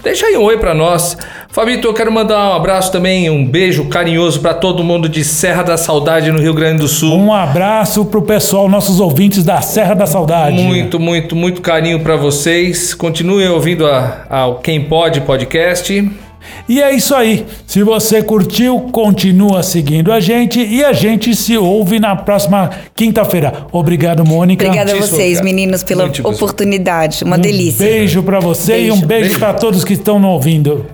[0.02, 1.16] Deixa aí um oi pra nós.
[1.50, 5.62] Fabito, eu quero mandar um abraço também, um beijo carinhoso pra todo mundo de Serra
[5.62, 7.16] da Saudade no Rio Grande do Sul.
[7.16, 10.62] Um abraço pro pessoal, nossos ouvintes da Serra da Saudade.
[10.62, 12.92] Muito, muito, muito carinho pra vocês.
[12.92, 16.25] Continuem ouvindo a, ao Quem Pode podcast.
[16.68, 17.46] E é isso aí.
[17.66, 23.66] Se você curtiu, continua seguindo a gente e a gente se ouve na próxima quinta-feira.
[23.72, 24.64] Obrigado, Mônica.
[24.64, 25.44] Obrigada a vocês, obrigado.
[25.44, 26.28] meninos, pela Muitíssimo.
[26.30, 27.24] oportunidade.
[27.24, 27.86] Uma delícia.
[27.86, 29.06] Beijo pra você e um Beijo.
[29.06, 29.38] beijo, Beijo.
[29.38, 30.86] pra todos que estão nos ouvindo.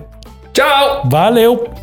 [0.53, 1.03] Tchau!
[1.09, 1.82] Valeu!